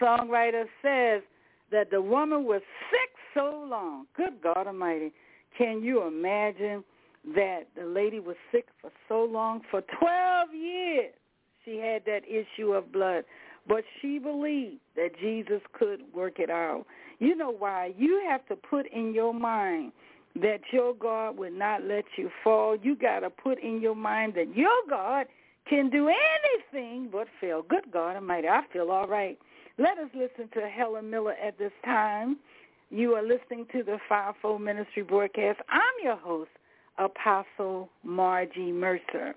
Songwriter 0.00 0.64
says 0.82 1.22
that 1.70 1.90
the 1.90 2.00
woman 2.00 2.44
was 2.44 2.62
sick 2.90 3.10
so 3.34 3.66
long. 3.68 4.06
Good 4.16 4.40
God 4.42 4.66
Almighty. 4.66 5.12
Can 5.56 5.82
you 5.82 6.06
imagine 6.06 6.84
that 7.34 7.64
the 7.76 7.84
lady 7.84 8.20
was 8.20 8.36
sick 8.52 8.66
for 8.80 8.90
so 9.08 9.24
long? 9.24 9.62
For 9.70 9.82
12 9.98 10.54
years 10.54 11.12
she 11.64 11.78
had 11.78 12.02
that 12.06 12.22
issue 12.28 12.72
of 12.72 12.92
blood. 12.92 13.24
But 13.68 13.82
she 14.00 14.18
believed 14.18 14.78
that 14.94 15.18
Jesus 15.20 15.60
could 15.72 16.00
work 16.14 16.38
it 16.38 16.50
out. 16.50 16.86
You 17.18 17.34
know 17.34 17.50
why? 17.50 17.92
You 17.98 18.24
have 18.28 18.46
to 18.46 18.54
put 18.56 18.86
in 18.92 19.12
your 19.12 19.34
mind 19.34 19.92
that 20.36 20.60
your 20.72 20.94
God 20.94 21.36
would 21.38 21.54
not 21.54 21.82
let 21.82 22.04
you 22.16 22.30
fall. 22.44 22.76
You 22.80 22.94
got 22.94 23.20
to 23.20 23.30
put 23.30 23.60
in 23.62 23.80
your 23.80 23.96
mind 23.96 24.34
that 24.34 24.54
your 24.54 24.70
God 24.88 25.26
can 25.68 25.90
do 25.90 26.08
anything 26.08 27.08
but 27.10 27.26
fail. 27.40 27.62
Good 27.62 27.90
God 27.92 28.16
Almighty, 28.16 28.48
I 28.48 28.62
feel 28.72 28.90
all 28.90 29.08
right. 29.08 29.38
Let 29.78 29.98
us 29.98 30.08
listen 30.14 30.48
to 30.54 30.68
Helen 30.68 31.10
Miller 31.10 31.34
at 31.34 31.58
this 31.58 31.72
time. 31.84 32.38
You 32.88 33.12
are 33.12 33.22
listening 33.22 33.66
to 33.72 33.82
the 33.82 33.98
Fivefold 34.08 34.62
Ministry 34.62 35.02
broadcast. 35.02 35.60
I'm 35.68 35.82
your 36.02 36.16
host, 36.16 36.48
Apostle 36.96 37.90
Margie 38.02 38.72
Mercer. 38.72 39.34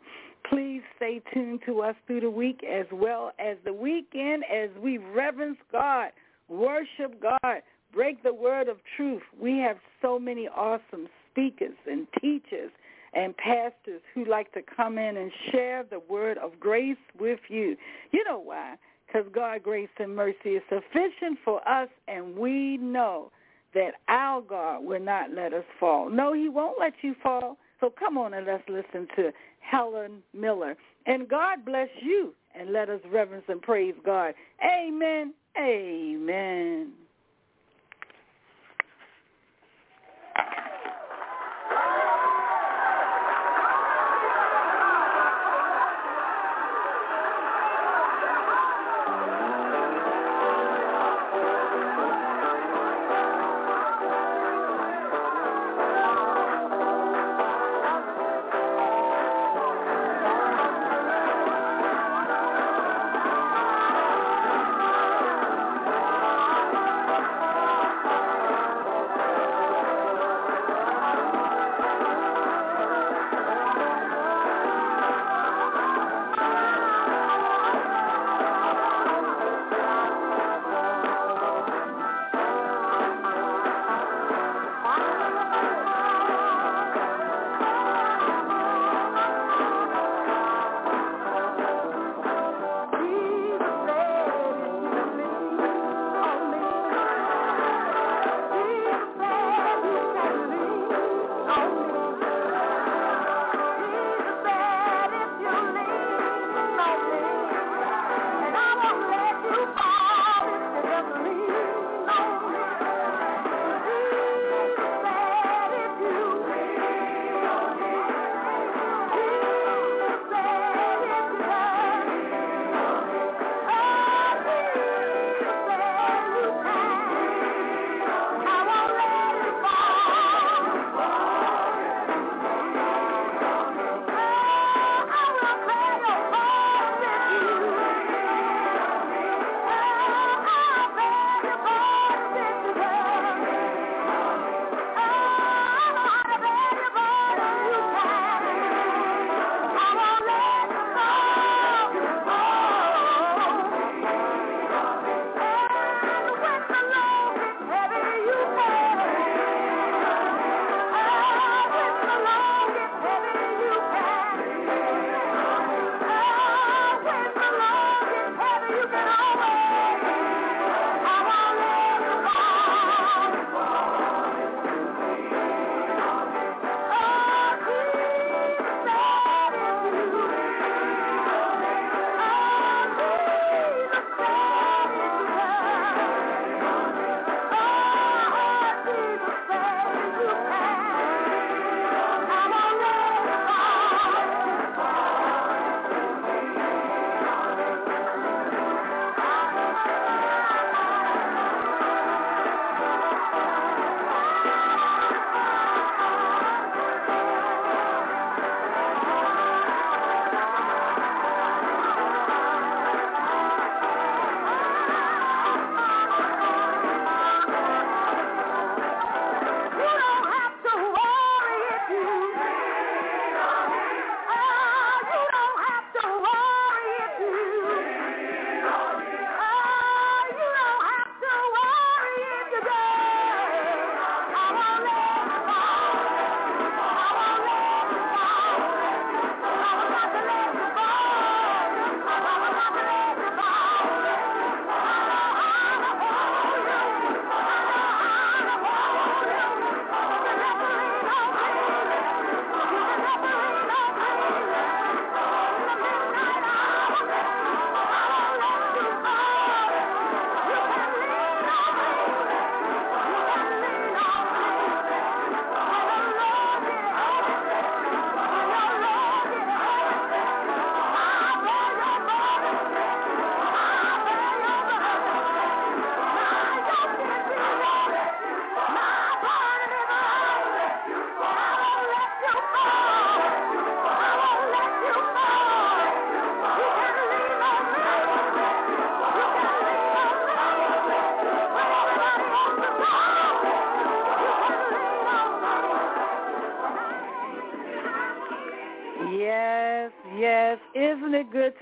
Please 0.50 0.82
stay 0.96 1.22
tuned 1.34 1.60
to 1.66 1.82
us 1.82 1.96
through 2.08 2.22
the 2.22 2.32
week 2.32 2.62
as 2.64 2.86
well 2.94 3.34
as 3.38 3.58
the 3.66 3.74
weekend 3.74 4.46
as 4.46 4.70
we 4.82 4.98
reverence 4.98 5.58
God, 5.74 6.12
worship 6.48 7.22
God, 7.22 7.62
break 7.94 8.24
the 8.24 8.34
word 8.34 8.70
of 8.70 8.78
truth. 8.96 9.24
We 9.42 9.58
have 9.58 9.76
so 10.02 10.18
many 10.18 10.48
awesome 10.48 11.10
speakers 11.30 11.76
and 11.86 12.08
teachers 12.22 12.72
and 13.14 13.36
pastors 13.36 14.02
who 14.16 14.24
like 14.24 14.54
to 14.54 14.62
come 14.62 14.98
in 14.98 15.18
and 15.18 15.34
share 15.52 15.84
the 15.84 16.00
word 16.10 16.38
of 16.38 16.58
grace 16.62 16.96
with 17.20 17.40
you. 17.50 17.76
You 18.12 18.24
know 18.24 18.40
why? 18.40 18.76
Because 19.12 19.28
God's 19.34 19.64
grace 19.64 19.90
and 19.98 20.16
mercy 20.16 20.50
is 20.50 20.64
sufficient 20.70 21.40
for 21.44 21.68
us, 21.68 21.90
and 22.08 22.38
we 22.38 22.78
know 22.78 23.32
that 23.74 23.96
our 24.08 24.42
God 24.42 24.84
will 24.84 25.00
not 25.00 25.32
let 25.34 25.54
us 25.54 25.64
fall. 25.80 26.10
No, 26.10 26.34
he 26.34 26.50
won't 26.50 26.80
let 26.80 26.94
you 27.02 27.16
fall. 27.22 27.58
So 27.80 27.92
come 27.98 28.18
on 28.18 28.34
and 28.34 28.46
let's 28.46 28.68
listen 28.68 29.08
to 29.16 29.32
Helen 29.60 30.22
Miller. 30.34 30.76
And 31.06 31.28
God 31.28 31.66
bless 31.66 31.90
you, 32.02 32.34
and 32.54 32.72
let 32.72 32.90
us 32.90 33.00
reverence 33.12 33.46
and 33.48 33.62
praise 33.62 33.96
God. 34.06 34.34
Amen. 34.64 35.34
Amen. 35.58 36.92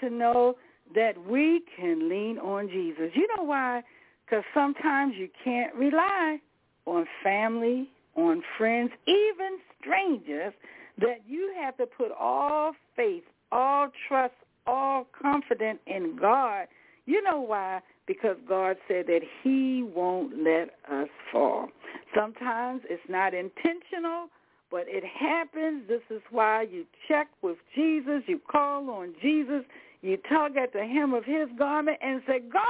To 0.02 0.10
know 0.10 0.56
that 0.96 1.14
we 1.28 1.62
can 1.76 2.10
lean 2.10 2.38
on 2.40 2.70
Jesus? 2.70 3.12
You 3.14 3.28
know 3.36 3.44
why? 3.44 3.84
Because 4.26 4.44
sometimes 4.54 5.16
you 5.18 5.30
can't 5.44 5.74
rely 5.76 6.40
on 6.86 7.06
family, 7.24 7.90
on 8.16 8.42
friends, 8.58 8.92
even 9.08 9.60
strangers, 9.80 10.54
that 11.00 11.22
you 11.28 11.54
have 11.60 11.78
to 11.78 11.86
put 11.86 12.12
all 12.18 12.74
faith, 12.96 13.24
all 13.52 13.90
trust, 14.08 14.34
all 14.66 15.08
confidence 15.22 15.80
in 15.88 16.18
God. 16.20 16.68
You 17.06 17.22
know 17.24 17.40
why? 17.40 17.82
Because 18.06 18.38
God 18.48 18.78
said 18.88 19.06
that 19.08 19.22
he 19.44 19.84
won't 19.84 20.44
let 20.44 20.72
us 20.92 21.08
fall. 21.32 21.70
Sometimes 22.16 22.82
it's 22.90 23.02
not 23.08 23.34
intentional, 23.34 24.28
but 24.70 24.86
it 24.88 25.04
happens. 25.06 25.84
This 25.88 26.02
is 26.10 26.22
why 26.32 26.64
you 26.64 26.86
check 27.08 27.28
with 27.42 27.58
Jesus, 27.76 28.24
you 28.28 28.42
call 28.52 28.90
on 28.90 29.14
Jesus, 29.22 29.64
you 30.02 30.18
tug 30.30 30.58
at 30.58 30.74
the 30.74 30.86
hem 30.86 31.14
of 31.14 31.26
his 31.26 31.48
garment 31.58 31.98
and 32.02 32.22
say, 32.28 32.40
God, 32.40 32.62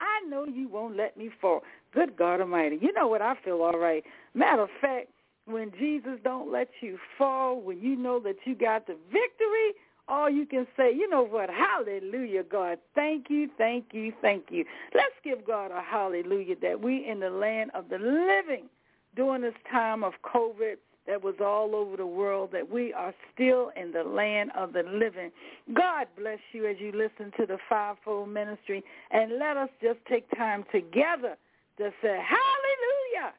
I 0.00 0.28
know 0.28 0.44
you 0.44 0.68
won't 0.68 0.96
let 0.96 1.16
me 1.16 1.30
fall. 1.40 1.62
Good 1.92 2.16
God 2.16 2.40
Almighty. 2.40 2.78
You 2.80 2.92
know 2.92 3.08
what? 3.08 3.22
I 3.22 3.34
feel 3.44 3.62
all 3.62 3.78
right. 3.78 4.04
Matter 4.34 4.62
of 4.62 4.68
fact, 4.80 5.08
when 5.46 5.72
Jesus 5.78 6.18
don't 6.24 6.50
let 6.52 6.68
you 6.80 6.98
fall, 7.16 7.60
when 7.60 7.80
you 7.80 7.96
know 7.96 8.18
that 8.20 8.36
you 8.44 8.54
got 8.54 8.86
the 8.86 8.96
victory, 9.10 9.74
all 10.08 10.30
you 10.30 10.46
can 10.46 10.66
say, 10.76 10.92
you 10.92 11.08
know 11.08 11.22
what? 11.22 11.48
Hallelujah, 11.50 12.42
God. 12.44 12.78
Thank 12.94 13.26
you, 13.28 13.48
thank 13.56 13.86
you, 13.92 14.12
thank 14.20 14.46
you. 14.50 14.64
Let's 14.94 15.14
give 15.24 15.46
God 15.46 15.70
a 15.70 15.82
hallelujah 15.82 16.56
that 16.62 16.80
we 16.80 17.06
in 17.08 17.20
the 17.20 17.30
land 17.30 17.70
of 17.74 17.88
the 17.88 17.98
living 17.98 18.68
during 19.16 19.42
this 19.42 19.54
time 19.70 20.04
of 20.04 20.12
COVID 20.22 20.76
that 21.06 21.22
was 21.22 21.36
all 21.40 21.74
over 21.74 21.96
the 21.96 22.06
world, 22.06 22.50
that 22.52 22.70
we 22.70 22.92
are 22.92 23.14
still 23.32 23.70
in 23.80 23.92
the 23.92 24.02
land 24.02 24.50
of 24.56 24.72
the 24.72 24.82
living. 24.82 25.30
God 25.74 26.06
bless 26.18 26.38
you 26.52 26.66
as 26.66 26.76
you 26.78 26.92
listen 26.92 27.32
to 27.38 27.46
the 27.46 27.58
fivefold 27.68 28.28
ministry, 28.28 28.82
and 29.10 29.38
let 29.38 29.56
us 29.56 29.68
just 29.82 29.98
take 30.08 30.28
time 30.36 30.64
together 30.72 31.36
to 31.78 31.90
say, 32.02 32.18
hallelujah. 32.18 33.34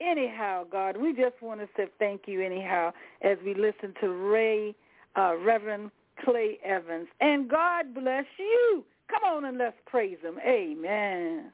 Anyhow, 0.00 0.64
God, 0.70 0.96
we 0.96 1.12
just 1.12 1.40
want 1.40 1.60
to 1.60 1.68
say 1.76 1.86
thank 1.98 2.22
you 2.26 2.42
anyhow 2.42 2.92
as 3.22 3.38
we 3.44 3.54
listen 3.54 3.94
to 4.00 4.08
Ray, 4.08 4.74
uh, 5.16 5.36
Reverend 5.36 5.90
Clay 6.24 6.58
Evans. 6.64 7.06
And 7.20 7.48
God 7.48 7.94
bless 7.94 8.24
you. 8.38 8.84
Come 9.08 9.22
on 9.24 9.44
and 9.44 9.58
let's 9.58 9.76
praise 9.86 10.18
him. 10.22 10.38
Amen. 10.46 11.52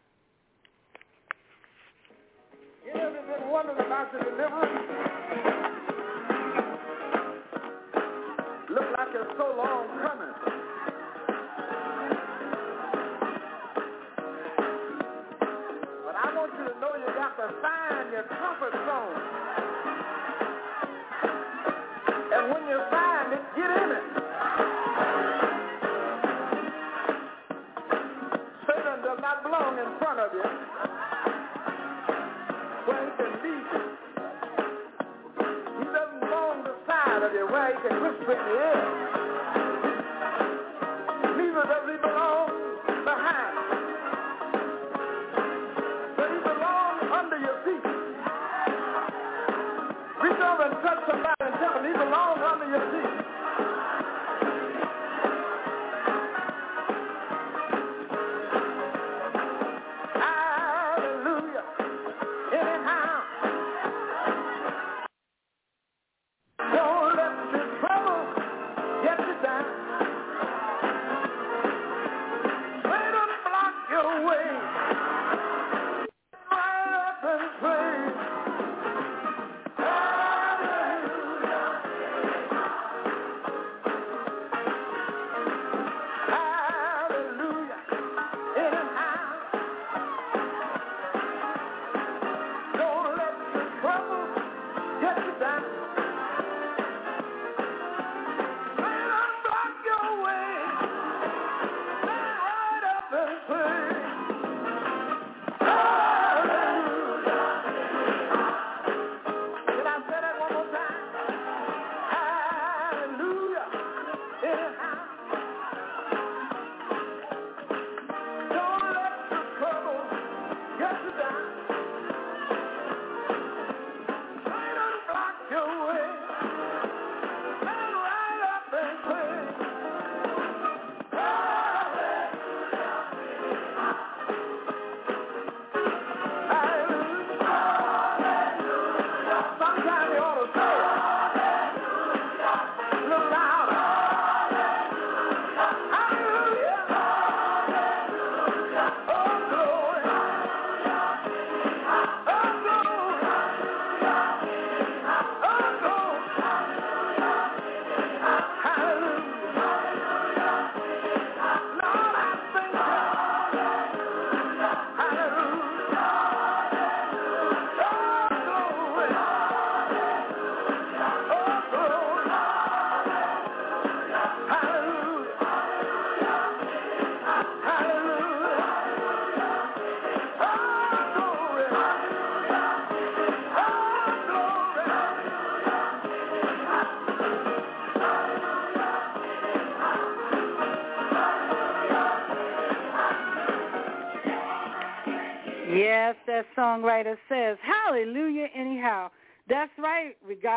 Been? 2.94 3.18
Look 8.70 8.84
like 8.96 9.08
it's 9.14 9.32
so 9.36 9.54
long 9.56 9.88
coming. 10.02 10.32
But 16.04 16.16
I 16.16 16.34
want 16.34 16.52
you 16.58 16.64
to 16.64 16.80
know 16.80 16.92
you 16.96 17.06
got 17.14 17.36
to 17.36 17.48
find 17.60 18.12
your 18.12 18.24
comfort 18.24 18.72
zone. 18.72 19.67
Of 37.84 37.92
you 37.92 38.26
where 38.26 39.22
he 39.22 39.27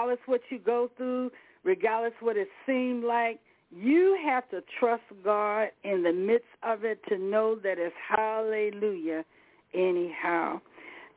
regardless 0.02 0.28
what 0.28 0.42
you 0.50 0.58
go 0.60 0.90
through, 0.98 1.32
regardless 1.64 2.14
what 2.22 2.36
it 2.36 2.48
seemed 2.66 3.04
like, 3.04 3.40
you 3.72 4.18
have 4.26 4.50
to 4.50 4.62
trust 4.80 5.04
God 5.24 5.68
in 5.84 6.02
the 6.04 6.12
midst 6.12 6.48
of 6.64 6.84
it 6.84 7.00
to 7.10 7.18
know 7.18 7.56
that 7.64 7.78
it's 7.78 7.96
hallelujah 8.10 9.24
anyhow. 9.74 10.60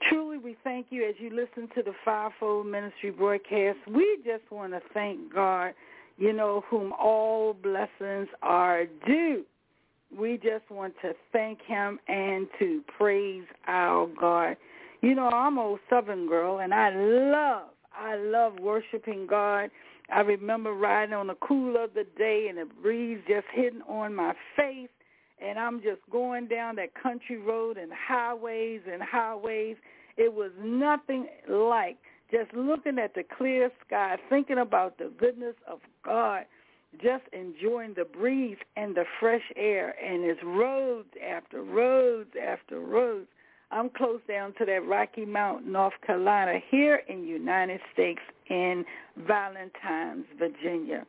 Truly, 0.08 0.36
we 0.36 0.54
thank 0.62 0.88
you 0.90 1.08
as 1.08 1.14
you 1.18 1.30
listen 1.30 1.68
to 1.74 1.82
the 1.82 1.94
Fivefold 2.04 2.66
Ministry 2.66 3.10
broadcast. 3.10 3.78
We 3.88 4.18
just 4.24 4.50
want 4.50 4.72
to 4.72 4.80
thank 4.92 5.32
God. 5.32 5.72
you 6.16 6.32
know, 6.32 6.62
whom 6.68 6.92
all 6.92 7.54
blessings 7.54 8.28
are 8.42 8.84
due. 9.06 9.44
We 10.16 10.36
just 10.36 10.70
want 10.70 10.94
to 11.02 11.12
thank 11.32 11.60
him 11.66 11.98
and 12.06 12.46
to 12.58 12.82
praise 12.96 13.44
our 13.66 14.06
God. 14.20 14.56
You 15.02 15.14
know, 15.14 15.28
I'm 15.28 15.58
a 15.58 15.76
Southern 15.90 16.28
girl, 16.28 16.60
and 16.60 16.72
I 16.72 16.90
love, 16.94 17.68
I 17.96 18.16
love 18.16 18.58
worshiping 18.60 19.26
God. 19.26 19.70
I 20.12 20.20
remember 20.20 20.72
riding 20.72 21.14
on 21.14 21.28
the 21.28 21.36
cool 21.36 21.82
of 21.82 21.94
the 21.94 22.06
day 22.18 22.46
and 22.48 22.58
the 22.58 22.66
breeze 22.82 23.20
just 23.26 23.46
hitting 23.52 23.82
on 23.88 24.14
my 24.14 24.34
face, 24.56 24.90
and 25.42 25.58
I'm 25.58 25.80
just 25.80 26.00
going 26.10 26.46
down 26.48 26.76
that 26.76 26.94
country 27.00 27.38
road 27.38 27.78
and 27.78 27.90
highways 27.92 28.80
and 28.90 29.02
highways. 29.02 29.76
It 30.16 30.32
was 30.32 30.50
nothing 30.62 31.26
like 31.48 31.96
just 32.30 32.52
looking 32.54 32.98
at 32.98 33.14
the 33.14 33.24
clear 33.36 33.70
sky, 33.86 34.16
thinking 34.28 34.58
about 34.58 34.98
the 34.98 35.10
goodness 35.18 35.54
of 35.68 35.80
God, 36.04 36.44
just 37.02 37.24
enjoying 37.32 37.94
the 37.96 38.04
breeze 38.04 38.58
and 38.76 38.94
the 38.94 39.04
fresh 39.20 39.42
air, 39.56 39.94
and 40.02 40.24
it's 40.24 40.40
roads 40.44 41.08
after 41.26 41.62
roads 41.62 42.30
after 42.40 42.80
roads. 42.80 43.28
I'm 43.74 43.90
close 43.90 44.20
down 44.28 44.54
to 44.58 44.64
that 44.66 44.86
Rocky 44.86 45.24
Mountain, 45.24 45.72
North 45.72 45.94
Carolina, 46.06 46.60
here 46.70 47.02
in 47.08 47.24
United 47.24 47.80
States 47.92 48.20
in 48.48 48.84
Valentine's, 49.26 50.26
Virginia. 50.38 51.04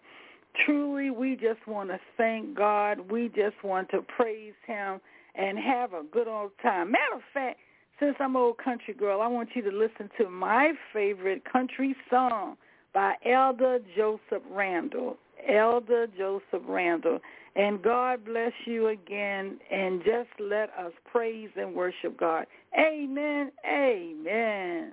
Truly, 0.66 1.12
we 1.12 1.36
just 1.36 1.68
want 1.68 1.90
to 1.90 2.00
thank 2.18 2.58
God. 2.58 3.12
We 3.12 3.30
just 3.30 3.64
want 3.64 3.90
to 3.92 4.02
praise 4.02 4.56
him 4.66 5.00
and 5.36 5.60
have 5.60 5.94
a 5.94 6.02
good 6.12 6.28
old 6.28 6.54
time. 6.64 6.92
Matter 6.92 7.18
of 7.18 7.22
fact, 7.32 7.60
since 8.00 8.16
I'm 8.20 8.36
old 8.36 8.58
country 8.58 8.96
girl, 8.96 9.22
I 9.22 9.28
want 9.28 9.50
you 9.54 9.62
to 9.62 9.72
listen 9.72 10.10
to 10.18 10.28
my 10.28 10.72
favorite 10.92 11.44
country 11.46 11.96
song 12.10 12.58
by 12.96 13.14
Elder 13.24 13.78
Joseph 13.96 14.42
Randall. 14.50 15.18
Elder 15.48 16.08
Joseph 16.18 16.64
Randall. 16.68 17.20
And 17.56 17.82
God 17.82 18.26
bless 18.26 18.52
you 18.66 18.88
again, 18.90 19.60
and 19.72 20.02
just 20.04 20.30
let 20.40 20.70
us 20.78 20.92
praise 21.10 21.50
and 21.56 21.74
worship 21.74 22.20
God. 22.20 22.46
Amen. 22.78 23.52
Amen. 23.66 24.92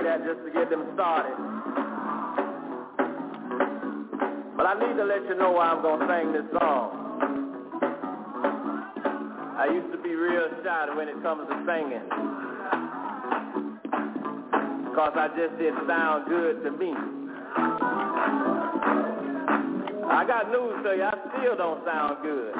Just 0.00 0.40
to 0.46 0.50
get 0.52 0.70
them 0.70 0.86
started. 0.94 1.36
But 4.56 4.66
I 4.66 4.74
need 4.78 4.96
to 4.96 5.04
let 5.04 5.22
you 5.28 5.34
know 5.34 5.52
why 5.52 5.68
I'm 5.68 5.82
going 5.82 6.00
to 6.00 6.06
sing 6.06 6.32
this 6.32 6.48
song. 6.58 7.02
I 9.58 9.66
used 9.72 9.92
to 9.92 10.02
be 10.02 10.14
real 10.14 10.48
shy 10.64 10.86
when 10.96 11.08
it 11.08 11.20
comes 11.22 11.48
to 11.48 11.56
singing. 11.66 12.08
Because 14.88 15.12
I 15.16 15.28
just 15.36 15.58
didn't 15.58 15.86
sound 15.86 16.28
good 16.28 16.62
to 16.64 16.70
me. 16.70 16.94
I 20.08 20.24
got 20.26 20.50
news 20.50 20.84
to 20.84 20.96
you. 20.96 21.04
I 21.04 21.14
still 21.36 21.56
don't 21.56 21.84
sound 21.84 22.18
good. 22.22 22.54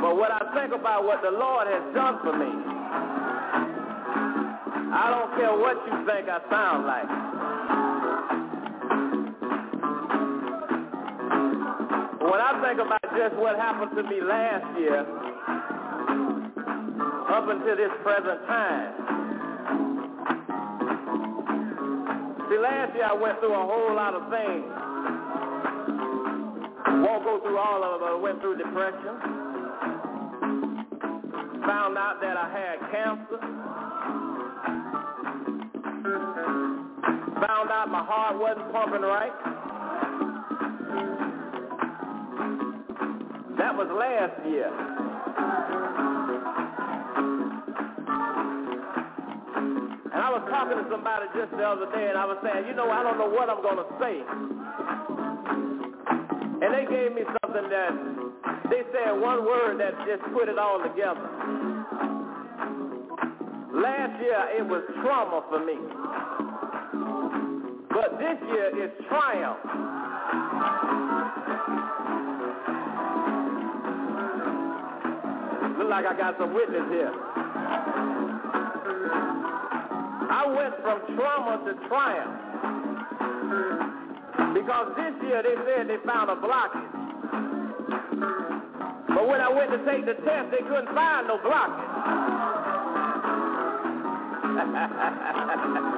But 0.00 0.16
when 0.16 0.30
I 0.32 0.40
think 0.54 0.72
about 0.72 1.04
what 1.04 1.22
the 1.22 1.30
Lord 1.30 1.66
has 1.66 1.94
done 1.94 2.18
for 2.22 2.32
me, 2.32 2.77
I 4.98 5.10
don't 5.10 5.30
care 5.38 5.54
what 5.54 5.78
you 5.86 5.94
think 6.10 6.26
I 6.26 6.42
sound 6.50 6.82
like. 6.82 7.06
When 12.18 12.40
I 12.42 12.50
think 12.66 12.80
about 12.82 13.06
just 13.14 13.36
what 13.36 13.54
happened 13.54 13.94
to 13.94 14.02
me 14.02 14.20
last 14.20 14.66
year, 14.76 15.06
up 17.30 17.46
until 17.46 17.76
this 17.76 17.94
present 18.02 18.42
time, 18.50 18.90
see, 22.50 22.58
last 22.58 22.90
year 22.96 23.06
I 23.06 23.14
went 23.14 23.38
through 23.38 23.54
a 23.54 23.66
whole 23.70 23.94
lot 23.94 24.14
of 24.18 24.26
things. 24.34 24.66
Won't 27.06 27.22
go 27.22 27.38
through 27.46 27.56
all 27.56 27.84
of 27.84 28.00
them, 28.00 28.00
but 28.02 28.10
I 28.10 28.20
went 28.20 28.40
through 28.40 28.58
depression. 28.58 29.14
Found 31.70 31.96
out 31.96 32.18
that 32.20 32.36
I 32.36 32.50
had 32.50 32.90
cancer. 32.90 33.57
My 37.90 38.04
heart 38.04 38.38
wasn't 38.38 38.70
pumping 38.70 39.00
right. 39.00 39.32
That 43.56 43.72
was 43.74 43.88
last 43.88 44.36
year. 44.46 44.68
And 50.12 50.20
I 50.20 50.28
was 50.30 50.44
talking 50.52 50.76
to 50.76 50.84
somebody 50.90 51.26
just 51.34 51.50
the 51.52 51.64
other 51.64 51.88
day, 51.96 52.08
and 52.12 52.18
I 52.18 52.24
was 52.28 52.36
saying, 52.44 52.68
you 52.68 52.74
know, 52.74 52.90
I 52.90 53.02
don't 53.02 53.16
know 53.16 53.30
what 53.30 53.48
I'm 53.48 53.62
going 53.62 53.80
to 53.80 53.88
say. 53.96 54.20
And 56.60 56.74
they 56.74 56.84
gave 56.92 57.16
me 57.16 57.22
something 57.40 57.70
that 57.72 57.92
they 58.68 58.84
said 58.92 59.16
one 59.16 59.46
word 59.46 59.80
that 59.80 59.96
just 60.04 60.22
put 60.36 60.48
it 60.48 60.58
all 60.58 60.82
together. 60.84 61.24
Last 63.72 64.20
year, 64.20 64.60
it 64.60 64.66
was 64.66 64.82
trauma 65.00 65.40
for 65.48 65.64
me. 65.64 66.37
But 67.98 68.14
this 68.20 68.38
year 68.46 68.70
is 68.84 68.92
triumph. 69.08 69.58
Look 75.76 75.88
like 75.90 76.06
I 76.06 76.14
got 76.16 76.38
some 76.38 76.54
witness 76.54 76.88
here. 76.90 77.12
I 80.30 80.46
went 80.46 80.80
from 80.80 81.00
trauma 81.16 81.58
to 81.66 81.74
triumph. 81.88 82.38
Because 84.54 84.94
this 84.94 85.14
year 85.26 85.42
they 85.42 85.56
said 85.66 85.88
they 85.88 85.98
found 86.06 86.30
a 86.30 86.36
blockage. 86.36 86.92
But 89.08 89.26
when 89.26 89.40
I 89.40 89.48
went 89.48 89.72
to 89.72 89.78
take 89.84 90.06
the 90.06 90.14
test, 90.22 90.52
they 90.52 90.62
couldn't 90.62 90.94
find 90.94 91.26
no 91.26 91.38
blockage. 91.38 91.94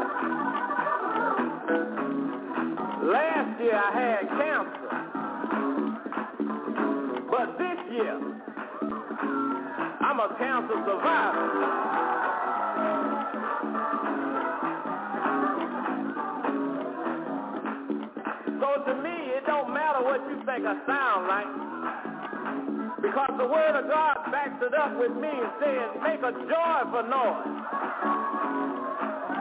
year 3.60 3.76
I 3.76 3.92
had 3.92 4.28
cancer. 4.40 4.88
But 7.30 7.58
this 7.58 7.78
year, 7.92 8.16
I'm 10.00 10.20
a 10.20 10.34
cancer 10.38 10.76
survivor. 10.86 11.46
So 18.60 18.68
to 18.86 18.94
me, 19.02 19.16
it 19.36 19.44
don't 19.46 19.72
matter 19.74 20.02
what 20.04 20.20
you 20.28 20.36
think 20.46 20.64
I 20.66 20.74
sound 20.86 21.28
like. 21.28 21.50
Because 23.02 23.32
the 23.36 23.46
word 23.46 23.76
of 23.76 23.88
God 23.88 24.30
backs 24.32 24.62
it 24.62 24.74
up 24.74 24.98
with 24.98 25.12
me 25.12 25.28
and 25.28 25.50
says, 25.60 25.90
make 26.02 26.22
a 26.22 26.32
joyful 26.32 27.02
noise. 27.08 27.60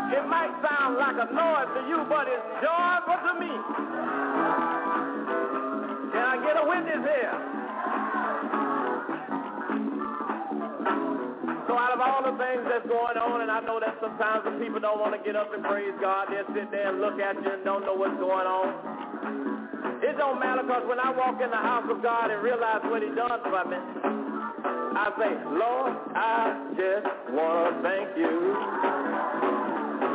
It 0.10 0.26
might 0.26 0.50
sound 0.66 0.98
like 0.98 1.18
a 1.22 1.30
noise 1.30 1.70
to 1.78 1.82
you, 1.86 2.02
but 2.10 2.26
it's 2.26 2.48
joyful 2.66 3.18
to 3.30 3.34
me. 3.38 3.54
Can 6.10 6.24
I 6.26 6.36
get 6.42 6.58
a 6.58 6.66
witness 6.66 7.04
here? 7.06 7.36
So 11.70 11.78
out 11.78 11.94
of 11.94 12.02
all 12.02 12.26
the 12.26 12.34
things 12.42 12.66
that's 12.66 12.90
going 12.90 13.22
on, 13.22 13.46
and 13.46 13.52
I 13.54 13.62
know 13.62 13.78
that 13.78 14.02
sometimes 14.02 14.50
the 14.50 14.58
people 14.58 14.82
don't 14.82 14.98
want 14.98 15.14
to 15.14 15.22
get 15.22 15.38
up 15.38 15.54
and 15.54 15.62
praise 15.62 15.94
God. 16.02 16.34
They'll 16.34 16.50
sit 16.58 16.72
there 16.74 16.90
and 16.90 16.98
look 16.98 17.22
at 17.22 17.38
you 17.38 17.46
and 17.46 17.64
don't 17.64 17.86
know 17.86 17.94
what's 17.94 18.18
going 18.18 18.50
on. 18.50 20.02
It 20.02 20.18
don't 20.18 20.40
matter 20.40 20.64
because 20.66 20.90
when 20.90 21.00
I 21.00 21.14
walk 21.14 21.38
in 21.38 21.52
the 21.54 21.62
house 21.62 21.86
of 21.86 22.02
God 22.02 22.32
and 22.32 22.42
realize 22.42 22.82
what 22.90 23.04
he 23.06 23.14
done 23.14 23.46
for 23.46 23.62
me, 23.70 23.78
I 24.98 25.14
say, 25.22 25.32
Lord, 25.54 25.94
I 26.18 26.74
just 26.74 27.06
want 27.30 27.78
to 27.78 27.84
thank 27.86 28.18
you. 28.18 29.09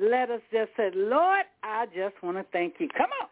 Let 0.00 0.30
us 0.30 0.40
just 0.50 0.70
say, 0.78 0.90
Lord, 0.94 1.44
I 1.62 1.84
just 1.94 2.14
want 2.22 2.38
to 2.38 2.44
thank 2.52 2.74
you. 2.78 2.88
Come 2.96 3.10
on. 3.20 3.28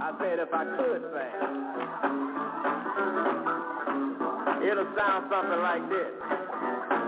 I 0.00 0.12
said 0.20 0.38
if 0.38 0.48
I 0.52 0.64
could 0.64 1.02
sing, 1.10 1.32
it'll 4.70 4.92
sound 4.96 5.26
something 5.28 5.60
like 5.60 5.88
this. 5.88 7.03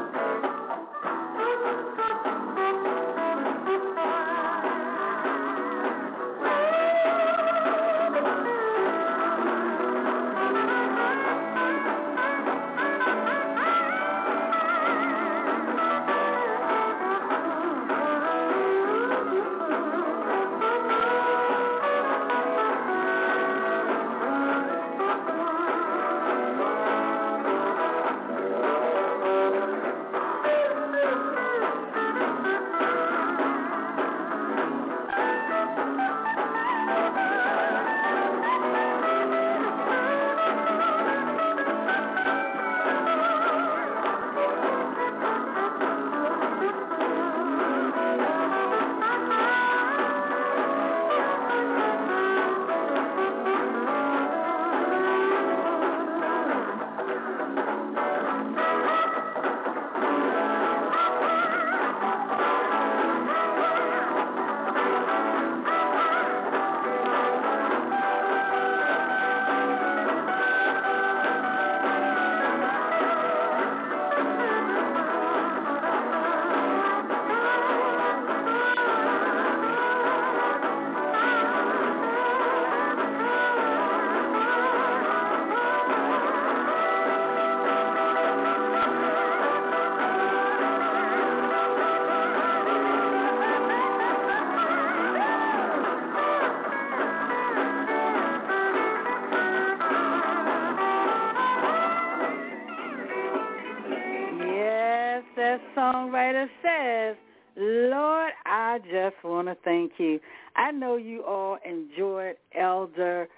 Songwriter 105.87 106.47
says, 106.63 107.17
Lord, 107.57 108.33
I 108.45 108.79
just 108.91 109.17
want 109.25 109.49
to 109.49 109.57
thank 109.65 109.93
you. 109.99 110.21
I 110.57 110.71
know 110.73 110.97
you 110.97 111.25
all 111.25 111.59
enjoyed 111.65 112.37
Elder, 112.59 113.29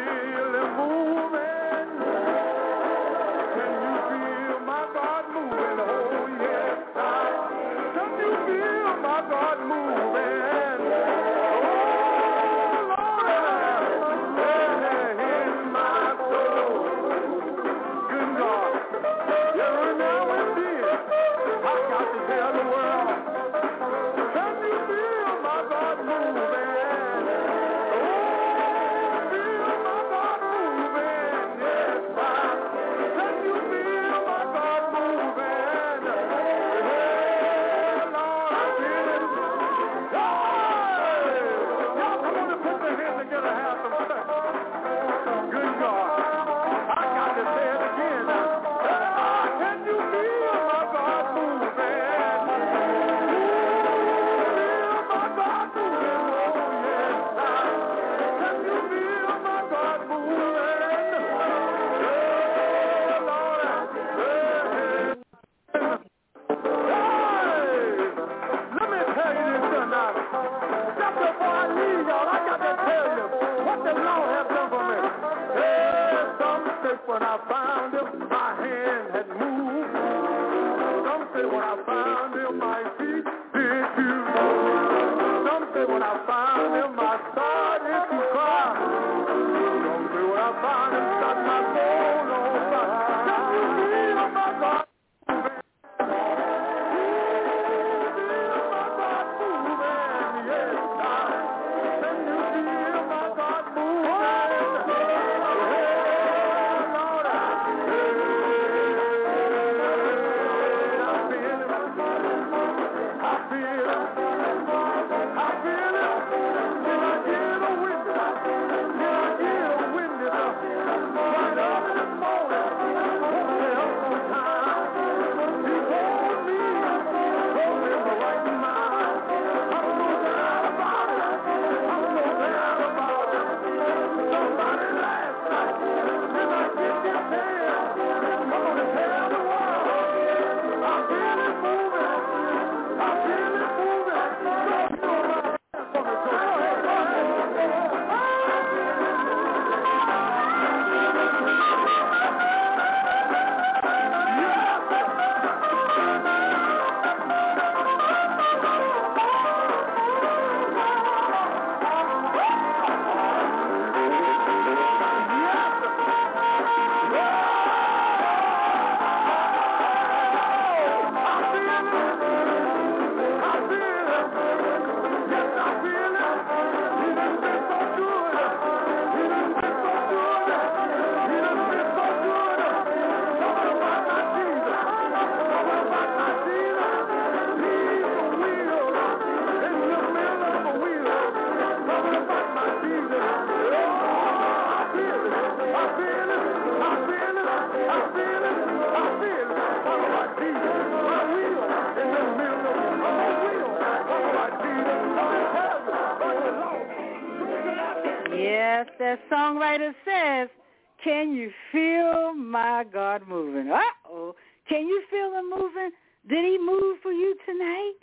can 211.26 211.34
you 211.34 211.49
feel 211.71 212.36
my 212.36 212.84
God 212.93 213.28
moving? 213.28 213.71
Uh-oh. 213.71 214.36
Can 214.69 214.88
you 214.88 215.01
feel 215.09 215.34
him 215.34 215.49
moving? 215.49 215.89
Did 216.30 216.45
he 216.45 216.59
move 216.59 216.97
for 217.01 217.11
you 217.11 217.36
tonight? 217.47 217.93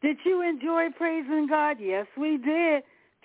Did 0.00 0.18
you 0.24 0.42
enjoy 0.42 0.86
praising 0.96 1.48
God? 1.48 1.78
Yes, 1.80 2.06
we 2.16 2.36
did. 2.36 2.84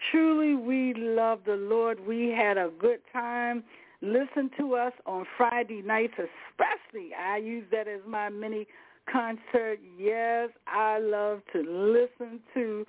Truly, 0.10 0.56
we 0.56 0.96
love 0.96 1.42
the 1.46 1.56
Lord. 1.56 2.00
We 2.00 2.30
had 2.30 2.58
a 2.58 2.72
good 2.80 3.02
time. 3.12 3.64
Listen 4.02 4.50
to 4.58 4.74
us 4.74 4.94
on 5.06 5.26
Friday 5.38 5.84
nights, 5.84 6.14
especially. 6.14 7.12
I 7.14 7.38
use 7.38 7.66
that 7.72 7.88
as 7.88 8.02
my 8.08 8.30
mini 8.30 8.66
concert. 9.12 9.78
Yes, 10.00 10.50
I 10.66 10.98
love 10.98 11.42
to 11.54 11.60
listen 11.60 12.40
to 12.56 12.88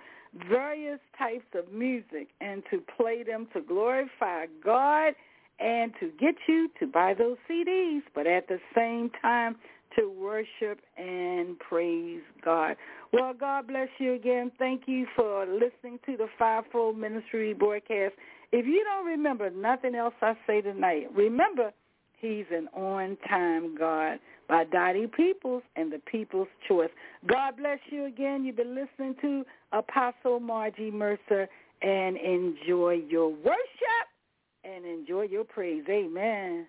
various 0.48 1.00
types 1.18 1.44
of 1.54 1.70
music 1.70 2.28
and 2.40 2.62
to 2.70 2.82
play 2.96 3.22
them 3.22 3.48
to 3.52 3.60
glorify 3.60 4.46
God 4.64 5.12
and 5.58 5.92
to 6.00 6.10
get 6.18 6.34
you 6.48 6.68
to 6.80 6.86
buy 6.86 7.14
those 7.14 7.36
CDs, 7.50 8.02
but 8.14 8.26
at 8.26 8.48
the 8.48 8.58
same 8.74 9.10
time 9.22 9.56
to 9.98 10.10
worship 10.10 10.80
and 10.96 11.58
praise 11.58 12.22
God. 12.44 12.76
Well, 13.12 13.32
God 13.38 13.68
bless 13.68 13.88
you 13.98 14.14
again. 14.14 14.50
Thank 14.58 14.82
you 14.86 15.06
for 15.14 15.46
listening 15.46 16.00
to 16.06 16.16
the 16.16 16.26
Fivefold 16.38 16.98
Ministry 16.98 17.54
broadcast. 17.54 18.14
If 18.50 18.66
you 18.66 18.84
don't 18.84 19.06
remember 19.06 19.50
nothing 19.50 19.94
else 19.94 20.14
I 20.20 20.34
say 20.46 20.60
tonight, 20.60 21.08
remember 21.14 21.72
He's 22.18 22.46
an 22.50 22.68
on-time 22.74 23.76
God 23.76 24.18
by 24.48 24.64
Dottie 24.64 25.06
Peoples 25.06 25.62
and 25.76 25.92
the 25.92 25.98
People's 26.10 26.48
Choice. 26.66 26.90
God 27.26 27.56
bless 27.58 27.78
you 27.90 28.06
again. 28.06 28.44
You've 28.44 28.56
been 28.56 28.74
listening 28.74 29.14
to 29.20 29.44
Apostle 29.72 30.40
Margie 30.40 30.90
Mercer 30.90 31.48
and 31.82 32.16
enjoy 32.16 33.02
your 33.08 33.28
worship 33.28 34.06
and 34.64 34.84
enjoy 34.84 35.22
your 35.22 35.44
praise. 35.44 35.84
Amen. 35.88 36.66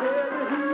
Pedro 0.00 0.44
Rio. 0.50 0.73